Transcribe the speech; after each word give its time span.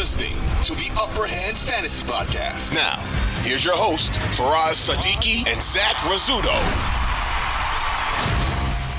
listening 0.00 0.32
to 0.64 0.74
the 0.76 0.90
Upper 0.98 1.26
Hand 1.26 1.58
Fantasy 1.58 2.02
Podcast. 2.06 2.72
Now, 2.72 2.96
here's 3.42 3.62
your 3.62 3.76
host, 3.76 4.10
Faraz 4.32 4.88
Sadiki 4.88 5.46
and 5.46 5.62
Zach 5.62 5.94
Rizzuto. 5.96 6.56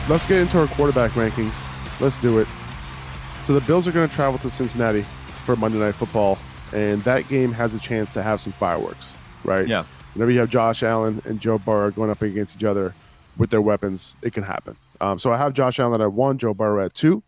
Let's 0.08 0.28
get 0.28 0.42
into 0.42 0.60
our 0.60 0.68
quarterback 0.68 1.10
rankings. 1.14 1.60
Let's 2.00 2.22
do 2.22 2.38
it. 2.38 2.48
So 3.46 3.56
the 3.56 3.62
Bills 3.62 3.88
are 3.88 3.92
going 3.92 4.08
to 4.08 4.14
travel 4.14 4.38
to 4.42 4.50
Cincinnati 4.52 5.02
for 5.44 5.56
Monday 5.56 5.80
Night 5.80 5.96
Football, 5.96 6.38
and 6.72 7.02
that 7.02 7.28
game 7.28 7.52
has 7.52 7.74
a 7.74 7.80
chance 7.80 8.14
to 8.14 8.22
have 8.22 8.40
some 8.40 8.54
fireworks, 8.54 9.12
right? 9.44 9.68
Yeah. 9.68 9.86
Whenever 10.14 10.30
you 10.30 10.40
have 10.40 10.52
Josh 10.52 10.84
Allen 10.84 11.20
and 11.26 11.42
Joe 11.42 11.58
Burrow 11.58 11.90
going 11.90 12.12
up 12.12 12.22
against 12.22 12.58
each 12.58 12.64
other 12.64 12.94
with 13.38 13.50
their 13.50 13.64
weapons, 13.64 14.16
it 14.22 14.34
can 14.34 14.44
happen. 14.44 14.78
Um, 15.00 15.18
so 15.18 15.34
I 15.34 15.38
have 15.38 15.54
Josh 15.54 15.80
Allen 15.80 16.00
at 16.00 16.14
one, 16.14 16.38
Joe 16.38 16.54
Burrow 16.54 16.86
at 16.86 16.94
two, 16.94 17.24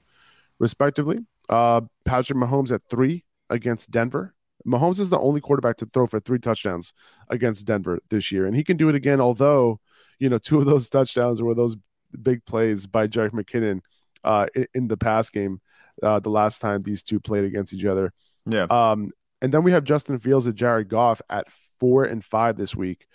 respectively. 0.59 1.25
Uh, 1.49 1.81
Patrick 2.05 2.37
Mahomes 2.37 2.71
at 2.71 2.83
three 2.87 3.23
against 3.53 3.91
Denver. 3.91 4.33
Mahomes 4.65 4.99
is 4.99 5.09
the 5.09 5.19
only 5.19 5.41
quarterback 5.41 5.77
to 5.77 5.85
throw 5.85 6.07
for 6.07 6.19
three 6.19 6.39
touchdowns 6.39 6.93
against 7.29 7.65
Denver 7.65 7.99
this 8.09 8.31
year, 8.31 8.45
and 8.45 8.55
he 8.55 8.63
can 8.63 8.77
do 8.77 8.89
it 8.89 8.95
again. 8.95 9.21
Although, 9.21 9.79
you 10.19 10.29
know, 10.29 10.37
two 10.43 10.59
of 10.59 10.65
those 10.65 10.89
touchdowns 10.89 11.41
were 11.41 11.55
those 11.55 11.75
big 12.21 12.45
plays 12.45 12.87
by 12.87 13.07
Jerick 13.07 13.31
McKinnon 13.31 13.81
uh, 14.23 14.47
in, 14.55 14.67
in, 14.73 14.87
the 14.87 14.97
pass 14.97 15.29
game 15.29 15.59
uh, 16.01 16.19
the 16.19 16.29
last 16.29 16.61
time 16.61 16.81
these 16.81 17.03
two 17.03 17.19
played 17.19 17.43
against 17.43 17.73
each 17.73 17.85
other. 17.85 18.13
Yeah. 18.45 18.67
Um, 18.69 19.09
and 19.41 19.53
then 19.53 19.63
we 19.63 19.73
have 19.73 19.83
Justin 19.83 20.19
Fields 20.19 20.45
and 20.45 20.55
Jared 20.55 20.87
Goff 20.87 21.21
at 21.29 21.47
four 21.79 22.05
and 22.05 22.23
five 22.23 22.55
this 22.55 22.75
week. 22.75 23.05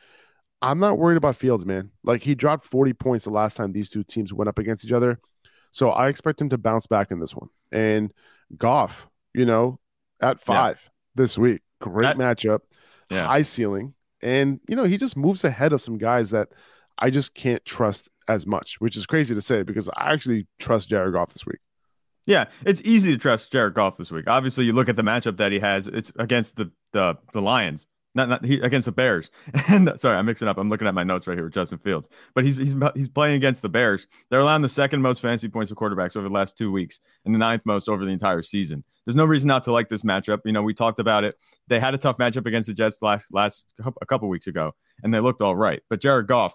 I'm 0.61 0.81
not 0.81 0.99
worried 0.99 1.17
about 1.17 1.37
Fields, 1.37 1.65
man. 1.65 1.91
Like 2.03 2.23
he 2.23 2.35
dropped 2.35 2.67
40 2.67 2.93
points 2.95 3.25
the 3.25 3.31
last 3.31 3.57
time 3.57 3.73
these 3.73 3.89
two 3.89 4.03
teams 4.03 4.33
went 4.33 4.49
up 4.49 4.59
against 4.59 4.85
each 4.85 4.93
other. 4.93 5.21
So 5.71 5.91
I 5.91 6.09
expect 6.09 6.41
him 6.41 6.49
to 6.51 6.59
bounce 6.59 6.87
back 6.87 7.11
in 7.11 7.21
this 7.21 7.35
one. 7.35 7.49
And 7.71 8.13
Goff, 8.57 9.09
you 9.33 9.47
know, 9.47 9.79
at 10.21 10.41
five 10.41 10.81
yeah. 10.83 10.91
this 11.15 11.39
week, 11.39 11.63
great 11.81 12.05
that, 12.05 12.17
matchup, 12.17 12.61
yeah. 13.11 13.27
high 13.27 13.43
ceiling. 13.43 13.95
And, 14.23 14.61
you 14.69 14.77
know, 14.77 14.85
he 14.85 14.97
just 14.97 15.17
moves 15.17 15.45
ahead 15.45 15.73
of 15.73 15.81
some 15.81 15.99
guys 15.99 16.31
that 16.31 16.49
I 16.99 17.11
just 17.11 17.35
can't 17.35 17.65
trust 17.65 18.09
as 18.27 18.47
much, 18.47 18.81
which 18.81 18.97
is 18.97 19.07
crazy 19.07 19.35
to 19.35 19.41
say 19.41 19.63
because 19.63 19.89
I 19.91 20.13
actually 20.13 20.47
trust 20.59 20.89
Jared 20.89 21.13
Goff 21.13 21.33
this 21.33 21.47
week. 21.47 21.61
Yeah, 22.27 22.47
it's 22.67 22.83
easy 22.83 23.13
to 23.13 23.19
trust 23.19 23.51
Jared 23.51 23.75
Goff 23.75 23.97
this 23.97 24.11
week. 24.11 24.29
Obviously, 24.29 24.67
you 24.67 24.75
look 24.75 24.91
at 24.91 24.97
the 24.97 25.03
matchup 25.03 25.39
that 25.39 25.51
he 25.51 25.61
has; 25.61 25.87
it's 25.87 26.13
against 26.19 26.57
the 26.57 26.71
the, 26.93 27.17
the 27.33 27.41
Lions, 27.41 27.87
not 28.19 28.29
not 28.29 28.45
he, 28.45 28.61
against 28.61 28.87
the 28.87 28.93
Bears. 28.93 29.31
And 29.69 29.93
sorry, 30.01 30.17
I'm 30.17 30.27
mixing 30.27 30.49
up. 30.49 30.59
I'm 30.59 30.69
looking 30.69 30.87
at 30.87 30.95
my 30.95 31.05
notes 31.05 31.27
right 31.27 31.37
here 31.37 31.45
with 31.45 31.55
Justin 31.55 31.79
Fields, 31.79 32.09
but 32.35 32.45
he's 32.45 32.57
he's 32.57 32.75
he's 32.95 33.09
playing 33.09 33.37
against 33.37 33.63
the 33.63 33.69
Bears. 33.69 34.07
They're 34.29 34.41
allowing 34.41 34.63
the 34.63 34.69
second 34.69 35.03
most 35.03 35.21
fantasy 35.21 35.49
points 35.49 35.71
for 35.71 35.77
quarterbacks 35.77 36.17
over 36.17 36.29
the 36.29 36.35
last 36.35 36.57
two 36.57 36.73
weeks, 36.73 36.99
and 37.25 37.35
the 37.35 37.39
ninth 37.39 37.63
most 37.65 37.89
over 37.89 38.05
the 38.05 38.11
entire 38.11 38.43
season. 38.43 38.85
There's 39.05 39.17
no 39.17 39.25
reason 39.25 39.49
not 39.49 39.65
to 39.65 39.73
like 39.73 39.89
this 39.89 40.03
matchup. 40.03 40.41
You 40.45 40.53
know, 40.53 40.63
we 40.63 40.75
talked 40.75 41.01
about 41.01 41.25
it. 41.25 41.37
They 41.69 41.81
had 41.81 41.95
a 41.95 41.99
tough 41.99 42.19
matchup 42.19 42.47
against 42.47 42.67
the 42.67 42.75
Jets 42.75 43.01
last 43.01 43.33
last 43.33 43.73
a 44.01 44.07
couple 44.07 44.29
weeks 44.29 44.47
ago, 44.47 44.75
and 45.03 45.15
they 45.15 45.21
looked 45.21 45.41
all 45.41 45.57
right. 45.57 45.81
But 45.89 46.01
Jared 46.01 46.27
Goff, 46.27 46.55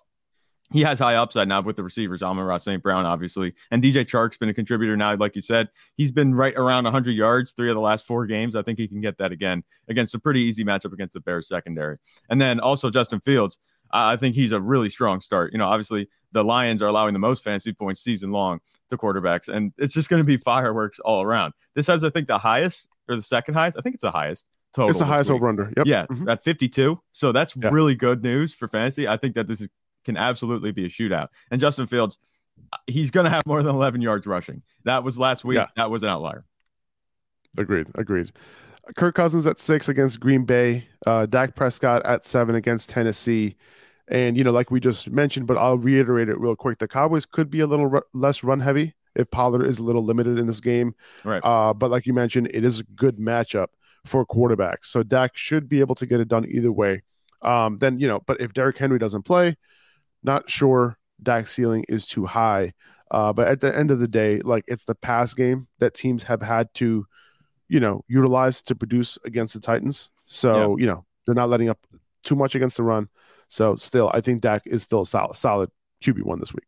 he 0.73 0.81
has 0.81 0.99
high 0.99 1.15
upside 1.15 1.47
now 1.47 1.61
with 1.61 1.75
the 1.75 1.83
receivers, 1.83 2.23
Amon-Ra 2.23 2.57
St. 2.57 2.81
Brown, 2.81 3.05
obviously. 3.05 3.53
And 3.71 3.81
DJ 3.81 4.05
Chark's 4.05 4.37
been 4.37 4.49
a 4.49 4.53
contributor 4.53 4.97
now, 4.97 5.15
like 5.15 5.35
you 5.35 5.41
said. 5.41 5.69
He's 5.95 6.11
been 6.11 6.33
right 6.33 6.55
around 6.55 6.83
100 6.85 7.11
yards 7.11 7.51
three 7.51 7.69
of 7.69 7.75
the 7.75 7.81
last 7.81 8.05
four 8.05 8.25
games. 8.25 8.55
I 8.55 8.63
think 8.63 8.79
he 8.79 8.87
can 8.87 8.99
get 8.99 9.17
that 9.19 9.31
again 9.31 9.63
against 9.87 10.15
a 10.15 10.19
pretty 10.19 10.41
easy 10.41 10.63
matchup 10.65 10.91
against 10.91 11.13
the 11.13 11.19
Bears 11.19 11.47
secondary. 11.47 11.97
And 12.29 12.41
then 12.41 12.59
also 12.59 12.89
Justin 12.89 13.19
Fields. 13.19 13.59
I 13.91 14.17
think 14.17 14.33
he's 14.33 14.51
a 14.51 14.59
really 14.59 14.89
strong 14.89 15.21
start. 15.21 15.53
You 15.53 15.59
know, 15.59 15.67
obviously 15.67 16.09
the 16.31 16.43
Lions 16.43 16.81
are 16.81 16.87
allowing 16.87 17.13
the 17.13 17.19
most 17.19 17.43
fantasy 17.43 17.71
points 17.71 18.01
season 18.01 18.31
long 18.31 18.59
to 18.89 18.97
quarterbacks, 18.97 19.47
and 19.47 19.71
it's 19.77 19.93
just 19.93 20.09
going 20.09 20.19
to 20.19 20.25
be 20.25 20.37
fireworks 20.37 20.99
all 20.99 21.21
around. 21.21 21.53
This 21.75 21.87
has, 21.87 22.03
I 22.03 22.09
think, 22.09 22.27
the 22.27 22.39
highest 22.39 22.87
or 23.07 23.15
the 23.15 23.21
second 23.21 23.53
highest. 23.53 23.77
I 23.77 23.81
think 23.81 23.93
it's 23.93 24.01
the 24.01 24.11
highest 24.11 24.45
total. 24.73 24.89
It's 24.89 24.99
the 24.99 25.05
highest 25.05 25.29
over 25.29 25.47
under. 25.47 25.71
Yep. 25.77 25.85
Yeah, 25.85 26.05
mm-hmm. 26.07 26.27
at 26.27 26.43
52. 26.43 26.99
So 27.11 27.31
that's 27.31 27.55
yeah. 27.55 27.69
really 27.69 27.95
good 27.95 28.23
news 28.23 28.53
for 28.53 28.67
fantasy. 28.67 29.07
I 29.07 29.17
think 29.17 29.35
that 29.35 29.47
this 29.47 29.61
is 29.61 29.69
can 30.05 30.17
absolutely 30.17 30.71
be 30.71 30.85
a 30.85 30.89
shootout. 30.89 31.29
And 31.51 31.59
Justin 31.61 31.87
Fields, 31.87 32.17
he's 32.87 33.11
going 33.11 33.25
to 33.25 33.29
have 33.29 33.45
more 33.45 33.63
than 33.63 33.75
11 33.75 34.01
yards 34.01 34.25
rushing. 34.25 34.61
That 34.85 35.03
was 35.03 35.17
last 35.17 35.43
week. 35.43 35.57
Yeah. 35.57 35.67
That 35.75 35.89
was 35.89 36.03
an 36.03 36.09
outlier. 36.09 36.45
Agreed. 37.57 37.87
Agreed. 37.95 38.31
Kirk 38.97 39.15
Cousins 39.15 39.47
at 39.47 39.59
six 39.59 39.87
against 39.87 40.19
Green 40.19 40.43
Bay. 40.43 40.85
Uh, 41.05 41.25
Dak 41.25 41.55
Prescott 41.55 42.05
at 42.05 42.25
seven 42.25 42.55
against 42.55 42.89
Tennessee. 42.89 43.55
And, 44.09 44.35
you 44.35 44.43
know, 44.43 44.51
like 44.51 44.71
we 44.71 44.79
just 44.79 45.09
mentioned, 45.09 45.47
but 45.47 45.57
I'll 45.57 45.77
reiterate 45.77 46.27
it 46.27 46.37
real 46.37 46.55
quick. 46.55 46.79
The 46.79 46.87
Cowboys 46.87 47.25
could 47.25 47.49
be 47.49 47.61
a 47.61 47.67
little 47.67 47.89
r- 47.89 48.05
less 48.13 48.43
run 48.43 48.59
heavy 48.59 48.93
if 49.15 49.31
Pollard 49.31 49.65
is 49.65 49.79
a 49.79 49.83
little 49.83 50.03
limited 50.03 50.37
in 50.37 50.45
this 50.45 50.59
game. 50.59 50.95
Right. 51.23 51.43
Uh, 51.43 51.73
but 51.73 51.89
like 51.89 52.05
you 52.05 52.13
mentioned, 52.13 52.49
it 52.53 52.65
is 52.65 52.81
a 52.81 52.83
good 52.83 53.17
matchup 53.17 53.67
for 54.05 54.25
quarterbacks. 54.25 54.85
So 54.85 55.03
Dak 55.03 55.37
should 55.37 55.69
be 55.69 55.79
able 55.79 55.95
to 55.95 56.05
get 56.05 56.19
it 56.19 56.27
done 56.27 56.45
either 56.49 56.71
way. 56.71 57.03
Um, 57.41 57.77
then, 57.77 57.99
you 57.99 58.07
know, 58.07 58.21
but 58.25 58.41
if 58.41 58.53
Derrick 58.53 58.77
Henry 58.77 58.99
doesn't 58.99 59.23
play, 59.23 59.57
not 60.23 60.49
sure 60.49 60.97
Dak's 61.21 61.53
ceiling 61.53 61.85
is 61.87 62.05
too 62.05 62.25
high. 62.25 62.73
Uh, 63.11 63.31
but 63.31 63.47
at 63.47 63.61
the 63.61 63.75
end 63.75 63.91
of 63.91 63.99
the 63.99 64.07
day, 64.07 64.39
like 64.39 64.63
it's 64.67 64.85
the 64.85 64.95
pass 64.95 65.33
game 65.33 65.67
that 65.79 65.93
teams 65.93 66.23
have 66.23 66.41
had 66.41 66.73
to, 66.75 67.05
you 67.69 67.79
know, 67.79 68.03
utilize 68.07 68.61
to 68.63 68.75
produce 68.75 69.17
against 69.23 69.53
the 69.53 69.59
Titans. 69.59 70.09
So, 70.25 70.77
yeah. 70.77 70.81
you 70.81 70.87
know, 70.87 71.05
they're 71.25 71.35
not 71.35 71.49
letting 71.49 71.69
up 71.69 71.79
too 72.23 72.35
much 72.35 72.55
against 72.55 72.77
the 72.77 72.83
run. 72.83 73.09
So 73.47 73.75
still, 73.75 74.09
I 74.13 74.21
think 74.21 74.41
Dak 74.41 74.63
is 74.65 74.81
still 74.81 75.01
a 75.01 75.05
solid, 75.05 75.35
solid 75.35 75.69
QB1 76.03 76.39
this 76.39 76.53
week. 76.53 76.65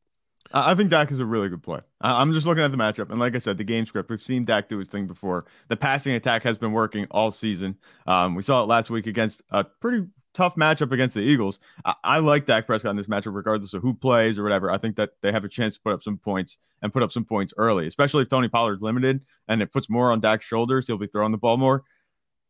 I 0.53 0.75
think 0.75 0.89
Dak 0.89 1.11
is 1.11 1.19
a 1.19 1.25
really 1.25 1.49
good 1.49 1.63
play. 1.63 1.81
I'm 1.99 2.31
just 2.31 2.45
looking 2.45 2.63
at 2.63 2.71
the 2.71 2.77
matchup, 2.77 3.09
and 3.09 3.19
like 3.19 3.35
I 3.35 3.39
said, 3.39 3.57
the 3.57 3.63
game 3.63 3.85
script. 3.85 4.09
We've 4.09 4.21
seen 4.21 4.45
Dak 4.45 4.69
do 4.69 4.77
his 4.77 4.87
thing 4.87 5.07
before. 5.07 5.45
The 5.67 5.75
passing 5.75 6.13
attack 6.13 6.43
has 6.43 6.57
been 6.57 6.71
working 6.71 7.07
all 7.11 7.31
season. 7.31 7.77
Um, 8.07 8.35
we 8.35 8.43
saw 8.43 8.63
it 8.63 8.67
last 8.67 8.89
week 8.89 9.07
against 9.07 9.41
a 9.49 9.63
pretty 9.63 10.05
tough 10.35 10.55
matchup 10.55 10.91
against 10.91 11.15
the 11.15 11.21
Eagles. 11.21 11.59
I, 11.83 11.95
I, 12.03 12.19
like 12.19 12.45
Dak 12.45 12.67
Prescott 12.67 12.91
in 12.91 12.97
this 12.97 13.07
matchup, 13.07 13.33
regardless 13.33 13.73
of 13.73 13.81
who 13.81 13.93
plays 13.93 14.37
or 14.37 14.43
whatever. 14.43 14.69
I 14.69 14.77
think 14.77 14.95
that 14.97 15.11
they 15.21 15.31
have 15.31 15.45
a 15.45 15.49
chance 15.49 15.75
to 15.75 15.81
put 15.81 15.93
up 15.93 16.03
some 16.03 16.17
points 16.17 16.57
and 16.81 16.93
put 16.93 17.01
up 17.01 17.11
some 17.11 17.25
points 17.25 17.53
early, 17.57 17.87
especially 17.87 18.23
if 18.23 18.29
Tony 18.29 18.47
Pollard's 18.47 18.81
limited 18.81 19.21
and 19.47 19.61
it 19.61 19.71
puts 19.71 19.89
more 19.89 20.11
on 20.11 20.19
Dak's 20.19 20.45
shoulders. 20.45 20.85
He'll 20.85 20.97
be 20.97 21.07
throwing 21.07 21.31
the 21.31 21.37
ball 21.37 21.57
more. 21.57 21.83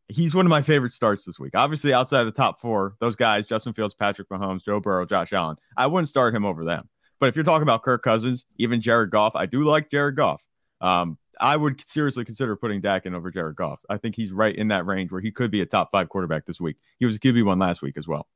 He's 0.08 0.34
one 0.34 0.46
of 0.46 0.50
my 0.50 0.62
favorite 0.62 0.92
starts 0.92 1.24
this 1.24 1.38
week. 1.38 1.54
Obviously, 1.54 1.92
outside 1.92 2.20
of 2.20 2.26
the 2.26 2.32
top 2.32 2.60
four, 2.60 2.94
those 3.00 3.16
guys, 3.16 3.46
Justin 3.46 3.72
Fields, 3.72 3.94
Patrick 3.94 4.28
Mahomes, 4.28 4.64
Joe 4.64 4.78
Burrow, 4.78 5.04
Josh 5.04 5.32
Allen, 5.32 5.56
I 5.76 5.86
wouldn't 5.86 6.08
start 6.08 6.34
him 6.34 6.44
over 6.44 6.64
them. 6.64 6.88
But 7.18 7.28
if 7.28 7.34
you're 7.34 7.44
talking 7.44 7.62
about 7.62 7.82
Kirk 7.82 8.02
Cousins, 8.02 8.44
even 8.58 8.80
Jared 8.80 9.10
Goff, 9.10 9.34
I 9.34 9.46
do 9.46 9.64
like 9.64 9.90
Jared 9.90 10.16
Goff. 10.16 10.42
Um, 10.80 11.18
I 11.40 11.56
would 11.56 11.82
seriously 11.88 12.24
consider 12.24 12.56
putting 12.56 12.80
Dak 12.80 13.06
in 13.06 13.14
over 13.14 13.30
Jared 13.30 13.56
Goff. 13.56 13.80
I 13.88 13.98
think 13.98 14.16
he's 14.16 14.32
right 14.32 14.54
in 14.54 14.68
that 14.68 14.86
range 14.86 15.10
where 15.12 15.20
he 15.20 15.30
could 15.30 15.50
be 15.50 15.60
a 15.60 15.66
top 15.66 15.90
five 15.90 16.08
quarterback 16.08 16.46
this 16.46 16.60
week. 16.60 16.76
He 16.98 17.06
was 17.06 17.16
a 17.16 17.18
QB 17.18 17.44
one 17.44 17.58
last 17.58 17.82
week 17.82 17.96
as 17.96 18.06
well. 18.06 18.26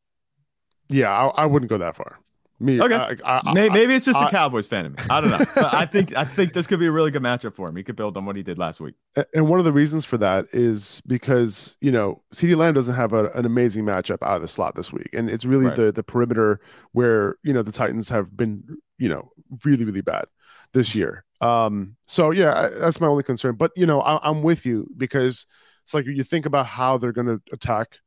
Yeah, 0.89 1.11
I, 1.11 1.43
I 1.43 1.47
wouldn't 1.47 1.71
go 1.71 1.79
that 1.79 1.97
far. 1.97 2.19
Me, 2.63 2.79
okay. 2.79 2.95
I, 3.25 3.41
I, 3.43 3.55
maybe, 3.55 3.73
maybe, 3.73 3.95
it's 3.95 4.05
just 4.05 4.21
a 4.21 4.29
Cowboys 4.29 4.67
fan 4.67 4.85
of 4.85 4.93
me. 4.93 5.03
I 5.09 5.23
don't 5.23 5.31
know. 5.31 5.39
I 5.57 5.87
think 5.87 6.15
I 6.15 6.27
think 6.27 6.53
this 6.53 6.67
could 6.67 6.79
be 6.79 6.87
a 6.87 6.93
really 6.93 7.11
good 7.11 7.23
matchup 7.23 7.55
for 7.55 7.67
him. 7.67 7.75
He 7.75 7.83
could 7.83 7.97
build 7.97 8.19
on 8.19 8.27
what 8.27 8.37
he 8.37 8.43
did 8.43 8.59
last 8.59 8.81
week. 8.81 8.97
And 9.33 9.49
one 9.49 9.59
of 9.59 9.65
the 9.65 9.73
reasons 9.73 10.05
for 10.05 10.19
that 10.19 10.47
is 10.53 11.01
because 11.07 11.79
you 11.81 11.91
know 11.91 12.21
CeeDee 12.35 12.57
Lamb 12.57 12.75
doesn't 12.75 12.95
have 12.95 13.15
a, 13.15 13.29
an 13.31 13.47
amazing 13.47 13.87
matchup 13.87 14.19
out 14.23 14.37
of 14.37 14.43
the 14.43 14.49
slot 14.49 14.75
this 14.75 14.93
week, 14.93 15.09
and 15.15 15.31
it's 15.31 15.47
really 15.47 15.67
right. 15.67 15.75
the 15.77 15.91
the 15.91 16.03
perimeter 16.03 16.61
where 16.93 17.37
you 17.43 17.55
know 17.55 17.63
the 17.63 17.73
Titans 17.73 18.11
have 18.11 18.37
been 18.37 18.63
you 18.99 19.09
know 19.09 19.31
really 19.65 19.87
really 19.87 20.03
bad 20.03 20.27
this 20.75 20.95
year. 20.95 21.25
Um, 21.41 21.97
so 22.07 22.31
yeah, 22.31 22.69
that's 22.79 23.01
my 23.01 23.07
only 23.07 23.23
concern. 23.23 23.57
But 23.57 23.73
you 23.77 23.87
know, 23.87 24.01
I, 24.01 24.29
am 24.29 24.43
with 24.43 24.67
you 24.67 24.89
because 24.97 25.47
it's 25.85 25.95
like 25.95 26.07
you 26.07 26.23
think 26.23 26.47
about 26.47 26.67
how 26.67 26.99
they're 26.99 27.13
going 27.13 27.27
to 27.27 27.41
attack 27.53 27.99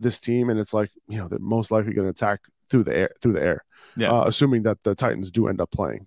this 0.00 0.20
team, 0.20 0.50
and 0.50 0.60
it's 0.60 0.74
like 0.74 0.90
you 1.08 1.18
know 1.18 1.28
they're 1.28 1.38
most 1.38 1.70
likely 1.70 1.94
going 1.94 2.06
to 2.06 2.10
attack 2.10 2.40
through 2.68 2.84
the 2.84 2.96
air, 2.96 3.10
through 3.20 3.32
the 3.32 3.42
air. 3.42 3.64
Yeah. 3.96 4.12
Uh, 4.12 4.24
assuming 4.26 4.62
that 4.62 4.82
the 4.82 4.94
Titans 4.94 5.30
do 5.30 5.48
end 5.48 5.60
up 5.60 5.70
playing. 5.70 6.06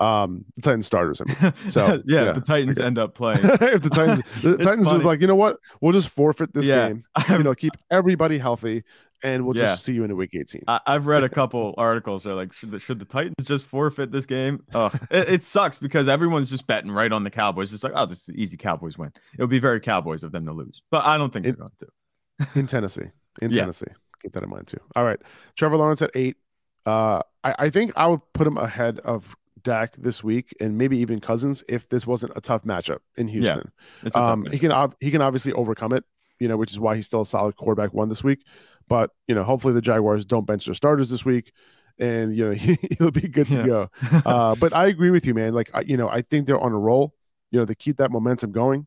Um, 0.00 0.44
the 0.54 0.62
Titans 0.62 0.86
starters. 0.86 1.20
I 1.20 1.24
mean, 1.24 1.54
so 1.68 2.02
yeah, 2.06 2.24
yeah, 2.24 2.32
the 2.32 2.40
Titans 2.40 2.78
end 2.78 2.98
up 2.98 3.14
playing. 3.14 3.40
if 3.44 3.82
the 3.82 3.90
Titans, 3.90 4.22
the 4.42 4.58
Titans 4.58 4.86
are 4.88 4.98
like, 4.98 5.20
you 5.20 5.26
know 5.26 5.36
what, 5.36 5.58
we'll 5.80 5.92
just 5.92 6.08
forfeit 6.08 6.52
this 6.52 6.66
yeah. 6.66 6.88
game. 6.88 7.04
You 7.28 7.42
know, 7.42 7.54
keep 7.54 7.72
everybody 7.90 8.38
healthy, 8.38 8.84
and 9.22 9.46
we'll 9.46 9.56
yeah. 9.56 9.72
just 9.72 9.84
see 9.84 9.94
you 9.94 10.04
in 10.04 10.10
a 10.10 10.14
week 10.14 10.30
18. 10.34 10.64
I, 10.68 10.80
have 10.86 11.06
read 11.06 11.24
a 11.24 11.28
couple 11.28 11.74
articles 11.78 12.24
that 12.24 12.30
are 12.30 12.34
like, 12.34 12.52
should 12.52 12.70
the, 12.70 12.78
should 12.78 12.98
the 12.98 13.04
Titans 13.04 13.34
just 13.44 13.66
forfeit 13.66 14.12
this 14.12 14.26
game? 14.26 14.64
Oh, 14.74 14.90
it, 15.10 15.28
it, 15.28 15.44
sucks 15.44 15.78
because 15.78 16.08
everyone's 16.08 16.50
just 16.50 16.66
betting 16.66 16.90
right 16.90 17.10
on 17.10 17.24
the 17.24 17.30
Cowboys. 17.30 17.72
It's 17.72 17.84
like, 17.84 17.92
oh, 17.94 18.06
this 18.06 18.28
is 18.28 18.34
easy 18.34 18.56
Cowboys 18.56 18.98
win. 18.98 19.12
It 19.38 19.40
would 19.40 19.50
be 19.50 19.58
very 19.58 19.80
Cowboys 19.80 20.22
of 20.22 20.32
them 20.32 20.44
to 20.46 20.52
lose, 20.52 20.82
but 20.90 21.04
I 21.06 21.16
don't 21.16 21.32
think 21.32 21.46
in, 21.46 21.56
they're 21.56 21.68
going 21.68 21.72
to. 21.80 22.58
in 22.60 22.66
Tennessee, 22.66 23.10
in 23.40 23.50
yeah. 23.50 23.60
Tennessee, 23.60 23.86
keep 24.22 24.32
that 24.32 24.42
in 24.42 24.50
mind 24.50 24.66
too. 24.66 24.80
All 24.94 25.04
right, 25.04 25.18
Trevor 25.56 25.76
Lawrence 25.76 26.02
at 26.02 26.10
eight. 26.14 26.36
Uh, 26.84 27.20
I, 27.42 27.54
I 27.58 27.70
think 27.70 27.92
I 27.96 28.06
would 28.06 28.20
put 28.32 28.46
him 28.46 28.58
ahead 28.58 29.00
of 29.00 29.34
Dak 29.66 29.96
this 29.96 30.22
week 30.22 30.54
and 30.60 30.78
maybe 30.78 30.96
even 30.98 31.20
Cousins 31.20 31.64
if 31.68 31.88
this 31.88 32.06
wasn't 32.06 32.32
a 32.36 32.40
tough 32.40 32.62
matchup 32.62 33.00
in 33.16 33.26
Houston. 33.28 33.72
Yeah, 34.02 34.10
um, 34.14 34.46
he 34.46 34.58
can 34.58 34.92
he 35.00 35.10
can 35.10 35.20
obviously 35.20 35.52
overcome 35.52 35.92
it, 35.92 36.04
you 36.38 36.46
know, 36.48 36.56
which 36.56 36.70
is 36.70 36.78
why 36.78 36.94
he's 36.94 37.06
still 37.06 37.22
a 37.22 37.26
solid 37.26 37.56
quarterback 37.56 37.92
one 37.92 38.08
this 38.08 38.22
week. 38.22 38.44
But 38.88 39.10
you 39.26 39.34
know, 39.34 39.42
hopefully 39.42 39.74
the 39.74 39.80
Jaguars 39.80 40.24
don't 40.24 40.46
bench 40.46 40.66
their 40.66 40.74
starters 40.74 41.10
this 41.10 41.24
week, 41.24 41.52
and 41.98 42.34
you 42.36 42.44
know 42.46 42.52
he, 42.54 42.78
will 43.00 43.10
be 43.10 43.28
good 43.28 43.48
to 43.50 43.58
yeah. 43.58 43.66
go. 43.66 43.90
Uh, 44.24 44.54
but 44.54 44.72
I 44.72 44.86
agree 44.86 45.10
with 45.10 45.26
you, 45.26 45.34
man. 45.34 45.52
Like 45.52 45.70
you 45.84 45.96
know, 45.96 46.08
I 46.08 46.22
think 46.22 46.46
they're 46.46 46.60
on 46.60 46.72
a 46.72 46.78
roll. 46.78 47.12
You 47.50 47.58
know, 47.58 47.64
they 47.64 47.74
keep 47.74 47.96
that 47.96 48.10
momentum 48.10 48.52
going. 48.52 48.86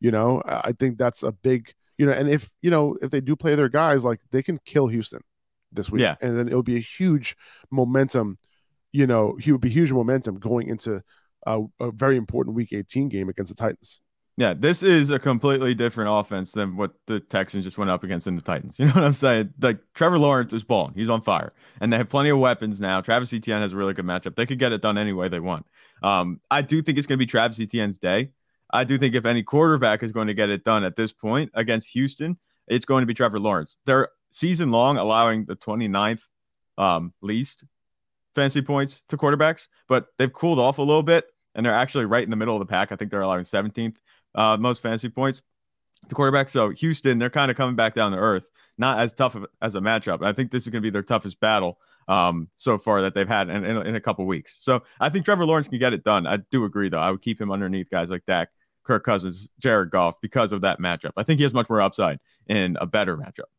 You 0.00 0.10
know, 0.10 0.42
I 0.46 0.72
think 0.72 0.98
that's 0.98 1.22
a 1.22 1.32
big 1.32 1.72
You 1.96 2.06
know, 2.06 2.12
and 2.12 2.28
if 2.28 2.50
you 2.62 2.70
know 2.70 2.96
if 3.00 3.10
they 3.10 3.20
do 3.20 3.34
play 3.34 3.54
their 3.54 3.68
guys, 3.70 4.04
like 4.04 4.20
they 4.30 4.42
can 4.42 4.58
kill 4.64 4.88
Houston 4.88 5.22
this 5.72 5.90
week, 5.90 6.00
Yeah. 6.00 6.16
and 6.20 6.38
then 6.38 6.48
it'll 6.48 6.62
be 6.62 6.76
a 6.76 6.80
huge 6.80 7.36
momentum. 7.70 8.36
You 8.92 9.06
know, 9.06 9.36
he 9.38 9.52
would 9.52 9.60
be 9.60 9.68
huge 9.68 9.92
momentum 9.92 10.38
going 10.38 10.68
into 10.68 11.02
a, 11.46 11.62
a 11.80 11.90
very 11.90 12.16
important 12.16 12.56
Week 12.56 12.72
18 12.72 13.08
game 13.08 13.28
against 13.28 13.50
the 13.50 13.54
Titans. 13.54 14.00
Yeah, 14.38 14.54
this 14.54 14.84
is 14.84 15.10
a 15.10 15.18
completely 15.18 15.74
different 15.74 16.10
offense 16.12 16.52
than 16.52 16.76
what 16.76 16.92
the 17.08 17.18
Texans 17.18 17.64
just 17.64 17.76
went 17.76 17.90
up 17.90 18.04
against 18.04 18.28
in 18.28 18.36
the 18.36 18.40
Titans. 18.42 18.76
You 18.78 18.86
know 18.86 18.92
what 18.92 19.02
I'm 19.02 19.12
saying? 19.12 19.52
Like 19.60 19.80
Trevor 19.94 20.18
Lawrence 20.18 20.52
is 20.52 20.62
balling. 20.62 20.94
He's 20.94 21.10
on 21.10 21.22
fire. 21.22 21.50
And 21.80 21.92
they 21.92 21.96
have 21.96 22.08
plenty 22.08 22.28
of 22.28 22.38
weapons 22.38 22.80
now. 22.80 23.00
Travis 23.00 23.32
Etienne 23.32 23.62
has 23.62 23.72
a 23.72 23.76
really 23.76 23.94
good 23.94 24.04
matchup. 24.04 24.36
They 24.36 24.46
could 24.46 24.60
get 24.60 24.72
it 24.72 24.80
done 24.80 24.96
any 24.96 25.12
way 25.12 25.28
they 25.28 25.40
want. 25.40 25.66
Um, 26.04 26.40
I 26.50 26.62
do 26.62 26.80
think 26.82 26.98
it's 26.98 27.06
going 27.08 27.18
to 27.18 27.22
be 27.22 27.26
Travis 27.26 27.58
Etienne's 27.58 27.98
day. 27.98 28.30
I 28.70 28.84
do 28.84 28.96
think 28.96 29.16
if 29.16 29.24
any 29.24 29.42
quarterback 29.42 30.04
is 30.04 30.12
going 30.12 30.28
to 30.28 30.34
get 30.34 30.50
it 30.50 30.62
done 30.62 30.84
at 30.84 30.94
this 30.94 31.12
point 31.12 31.50
against 31.54 31.88
Houston, 31.88 32.38
it's 32.68 32.84
going 32.84 33.02
to 33.02 33.06
be 33.06 33.14
Trevor 33.14 33.40
Lawrence. 33.40 33.78
They're 33.86 34.10
season 34.30 34.70
long 34.70 34.98
allowing 34.98 35.46
the 35.46 35.56
29th 35.56 36.20
um, 36.76 37.12
least 37.22 37.64
fantasy 38.34 38.62
points 38.62 39.02
to 39.08 39.16
quarterbacks, 39.16 39.66
but 39.88 40.08
they've 40.18 40.32
cooled 40.32 40.58
off 40.58 40.78
a 40.78 40.82
little 40.82 41.02
bit 41.02 41.26
and 41.54 41.64
they're 41.64 41.72
actually 41.72 42.04
right 42.04 42.22
in 42.22 42.30
the 42.30 42.36
middle 42.36 42.54
of 42.54 42.60
the 42.60 42.70
pack. 42.70 42.92
I 42.92 42.96
think 42.96 43.10
they're 43.10 43.20
allowing 43.20 43.44
17th 43.44 43.96
uh, 44.34 44.56
most 44.56 44.82
fantasy 44.82 45.08
points 45.08 45.42
to 46.08 46.14
quarterbacks. 46.14 46.50
So 46.50 46.70
Houston, 46.70 47.18
they're 47.18 47.30
kind 47.30 47.50
of 47.50 47.56
coming 47.56 47.76
back 47.76 47.94
down 47.94 48.12
to 48.12 48.18
earth. 48.18 48.44
Not 48.76 49.00
as 49.00 49.12
tough 49.12 49.36
as 49.60 49.74
a 49.74 49.80
matchup. 49.80 50.22
I 50.22 50.32
think 50.32 50.52
this 50.52 50.62
is 50.62 50.68
going 50.68 50.82
to 50.82 50.86
be 50.86 50.90
their 50.90 51.02
toughest 51.02 51.40
battle 51.40 51.78
um, 52.06 52.48
so 52.56 52.78
far 52.78 53.02
that 53.02 53.14
they've 53.14 53.28
had 53.28 53.50
in, 53.50 53.64
in, 53.64 53.76
in 53.88 53.94
a 53.96 54.00
couple 54.00 54.24
weeks. 54.24 54.56
So 54.60 54.82
I 55.00 55.08
think 55.08 55.24
Trevor 55.24 55.44
Lawrence 55.44 55.66
can 55.66 55.80
get 55.80 55.92
it 55.92 56.04
done. 56.04 56.26
I 56.26 56.38
do 56.52 56.64
agree, 56.64 56.88
though. 56.88 56.98
I 56.98 57.10
would 57.10 57.20
keep 57.20 57.40
him 57.40 57.50
underneath 57.50 57.90
guys 57.90 58.08
like 58.08 58.24
Dak, 58.26 58.50
Kirk 58.84 59.04
Cousins, 59.04 59.48
Jared 59.58 59.90
Goff 59.90 60.14
because 60.22 60.52
of 60.52 60.60
that 60.60 60.78
matchup. 60.78 61.10
I 61.16 61.24
think 61.24 61.38
he 61.38 61.42
has 61.42 61.52
much 61.52 61.68
more 61.68 61.80
upside 61.80 62.20
in 62.46 62.78
a 62.80 62.86
better 62.86 63.16
matchup. 63.16 63.50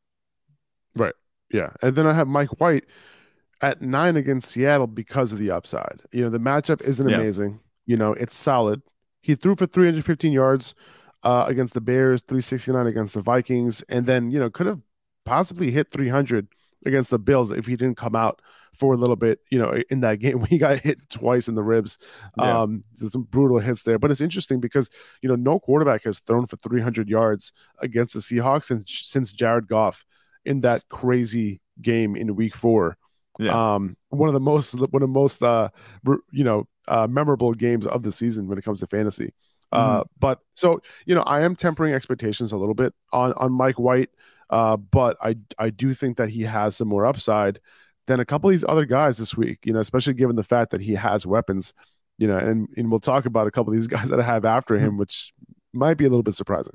Right. 0.95 1.13
Yeah. 1.51 1.71
And 1.81 1.95
then 1.95 2.07
I 2.07 2.13
have 2.13 2.27
Mike 2.27 2.61
White 2.61 2.85
at 3.61 3.81
nine 3.81 4.15
against 4.15 4.51
Seattle 4.51 4.87
because 4.87 5.31
of 5.31 5.37
the 5.37 5.51
upside. 5.51 6.01
You 6.11 6.23
know, 6.23 6.29
the 6.29 6.39
matchup 6.39 6.81
isn't 6.81 7.07
Yeah. 7.09 7.17
amazing. 7.17 7.59
You 7.85 7.97
know, 7.97 8.13
it's 8.13 8.35
solid. 8.35 8.81
He 9.21 9.35
threw 9.35 9.55
for 9.55 9.65
315 9.65 10.31
yards 10.31 10.75
uh, 11.23 11.45
against 11.47 11.73
the 11.73 11.81
Bears, 11.81 12.21
369 12.21 12.87
against 12.87 13.13
the 13.13 13.21
Vikings, 13.21 13.81
and 13.89 14.05
then, 14.05 14.31
you 14.31 14.39
know, 14.39 14.49
could 14.49 14.67
have 14.67 14.79
possibly 15.25 15.71
hit 15.71 15.91
300 15.91 16.47
against 16.85 17.09
the 17.09 17.19
Bills 17.19 17.51
if 17.51 17.65
he 17.65 17.75
didn't 17.75 17.97
come 17.97 18.15
out 18.15 18.41
for 18.73 18.93
a 18.93 18.97
little 18.97 19.17
bit, 19.17 19.39
you 19.51 19.59
know, 19.59 19.77
in 19.89 19.99
that 19.99 20.19
game 20.19 20.39
when 20.39 20.47
he 20.49 20.57
got 20.57 20.79
hit 20.79 21.09
twice 21.09 21.49
in 21.49 21.55
the 21.55 21.63
ribs. 21.63 21.97
Yeah. 22.37 22.61
Um, 22.61 22.83
there's 22.97 23.11
some 23.11 23.23
brutal 23.23 23.59
hits 23.59 23.81
there, 23.81 23.99
but 23.99 24.11
it's 24.11 24.21
interesting 24.21 24.61
because, 24.61 24.89
you 25.21 25.27
know, 25.27 25.35
no 25.35 25.59
quarterback 25.59 26.05
has 26.05 26.19
thrown 26.19 26.47
for 26.47 26.55
300 26.55 27.09
yards 27.09 27.51
against 27.81 28.13
the 28.13 28.19
Seahawks 28.21 28.63
since, 28.65 28.85
since 28.89 29.33
Jared 29.33 29.67
Goff 29.67 30.05
in 30.45 30.61
that 30.61 30.87
crazy 30.87 31.59
game 31.81 32.15
in 32.15 32.35
week 32.37 32.55
four. 32.55 32.97
Yeah. 33.37 33.75
Um, 33.75 33.95
one 34.09 34.27
of 34.27 34.33
the 34.33 34.39
most 34.39 34.73
one 34.79 34.89
of 34.93 35.01
the 35.01 35.07
most 35.07 35.43
uh 35.43 35.69
you 36.31 36.43
know 36.43 36.67
uh 36.87 37.07
memorable 37.07 37.53
games 37.53 37.85
of 37.85 38.03
the 38.03 38.11
season 38.11 38.47
when 38.47 38.57
it 38.57 38.63
comes 38.63 38.79
to 38.79 38.87
fantasy. 38.87 39.33
Uh 39.71 40.03
but 40.19 40.39
so 40.55 40.81
you 41.05 41.13
know 41.13 41.21
I 41.21 41.41
am 41.41 41.55
tempering 41.55 41.93
expectations 41.93 42.51
a 42.51 42.57
little 42.57 42.73
bit 42.73 42.93
on 43.13 43.33
on 43.33 43.51
Mike 43.51 43.77
White. 43.77 44.09
Uh 44.49 44.77
but 44.77 45.15
I 45.21 45.35
I 45.57 45.69
do 45.69 45.93
think 45.93 46.17
that 46.17 46.29
he 46.29 46.41
has 46.43 46.75
some 46.75 46.87
more 46.87 47.05
upside 47.05 47.59
than 48.07 48.19
a 48.19 48.25
couple 48.25 48.49
of 48.49 48.53
these 48.53 48.65
other 48.67 48.85
guys 48.85 49.19
this 49.19 49.37
week, 49.37 49.59
you 49.63 49.71
know, 49.71 49.79
especially 49.79 50.15
given 50.15 50.35
the 50.35 50.43
fact 50.43 50.71
that 50.71 50.81
he 50.81 50.95
has 50.95 51.27
weapons, 51.27 51.73
you 52.17 52.27
know, 52.27 52.37
and 52.37 52.67
and 52.75 52.89
we'll 52.89 52.99
talk 52.99 53.25
about 53.25 53.45
a 53.45 53.51
couple 53.51 53.71
of 53.71 53.77
these 53.79 53.87
guys 53.95 54.09
that 54.09 54.19
I 54.19 54.23
have 54.23 54.43
after 54.43 54.77
him, 54.77 54.97
which 54.97 55.31
might 55.71 55.97
be 55.97 56.05
a 56.05 56.09
little 56.09 56.23
bit 56.23 56.33
surprising. 56.33 56.73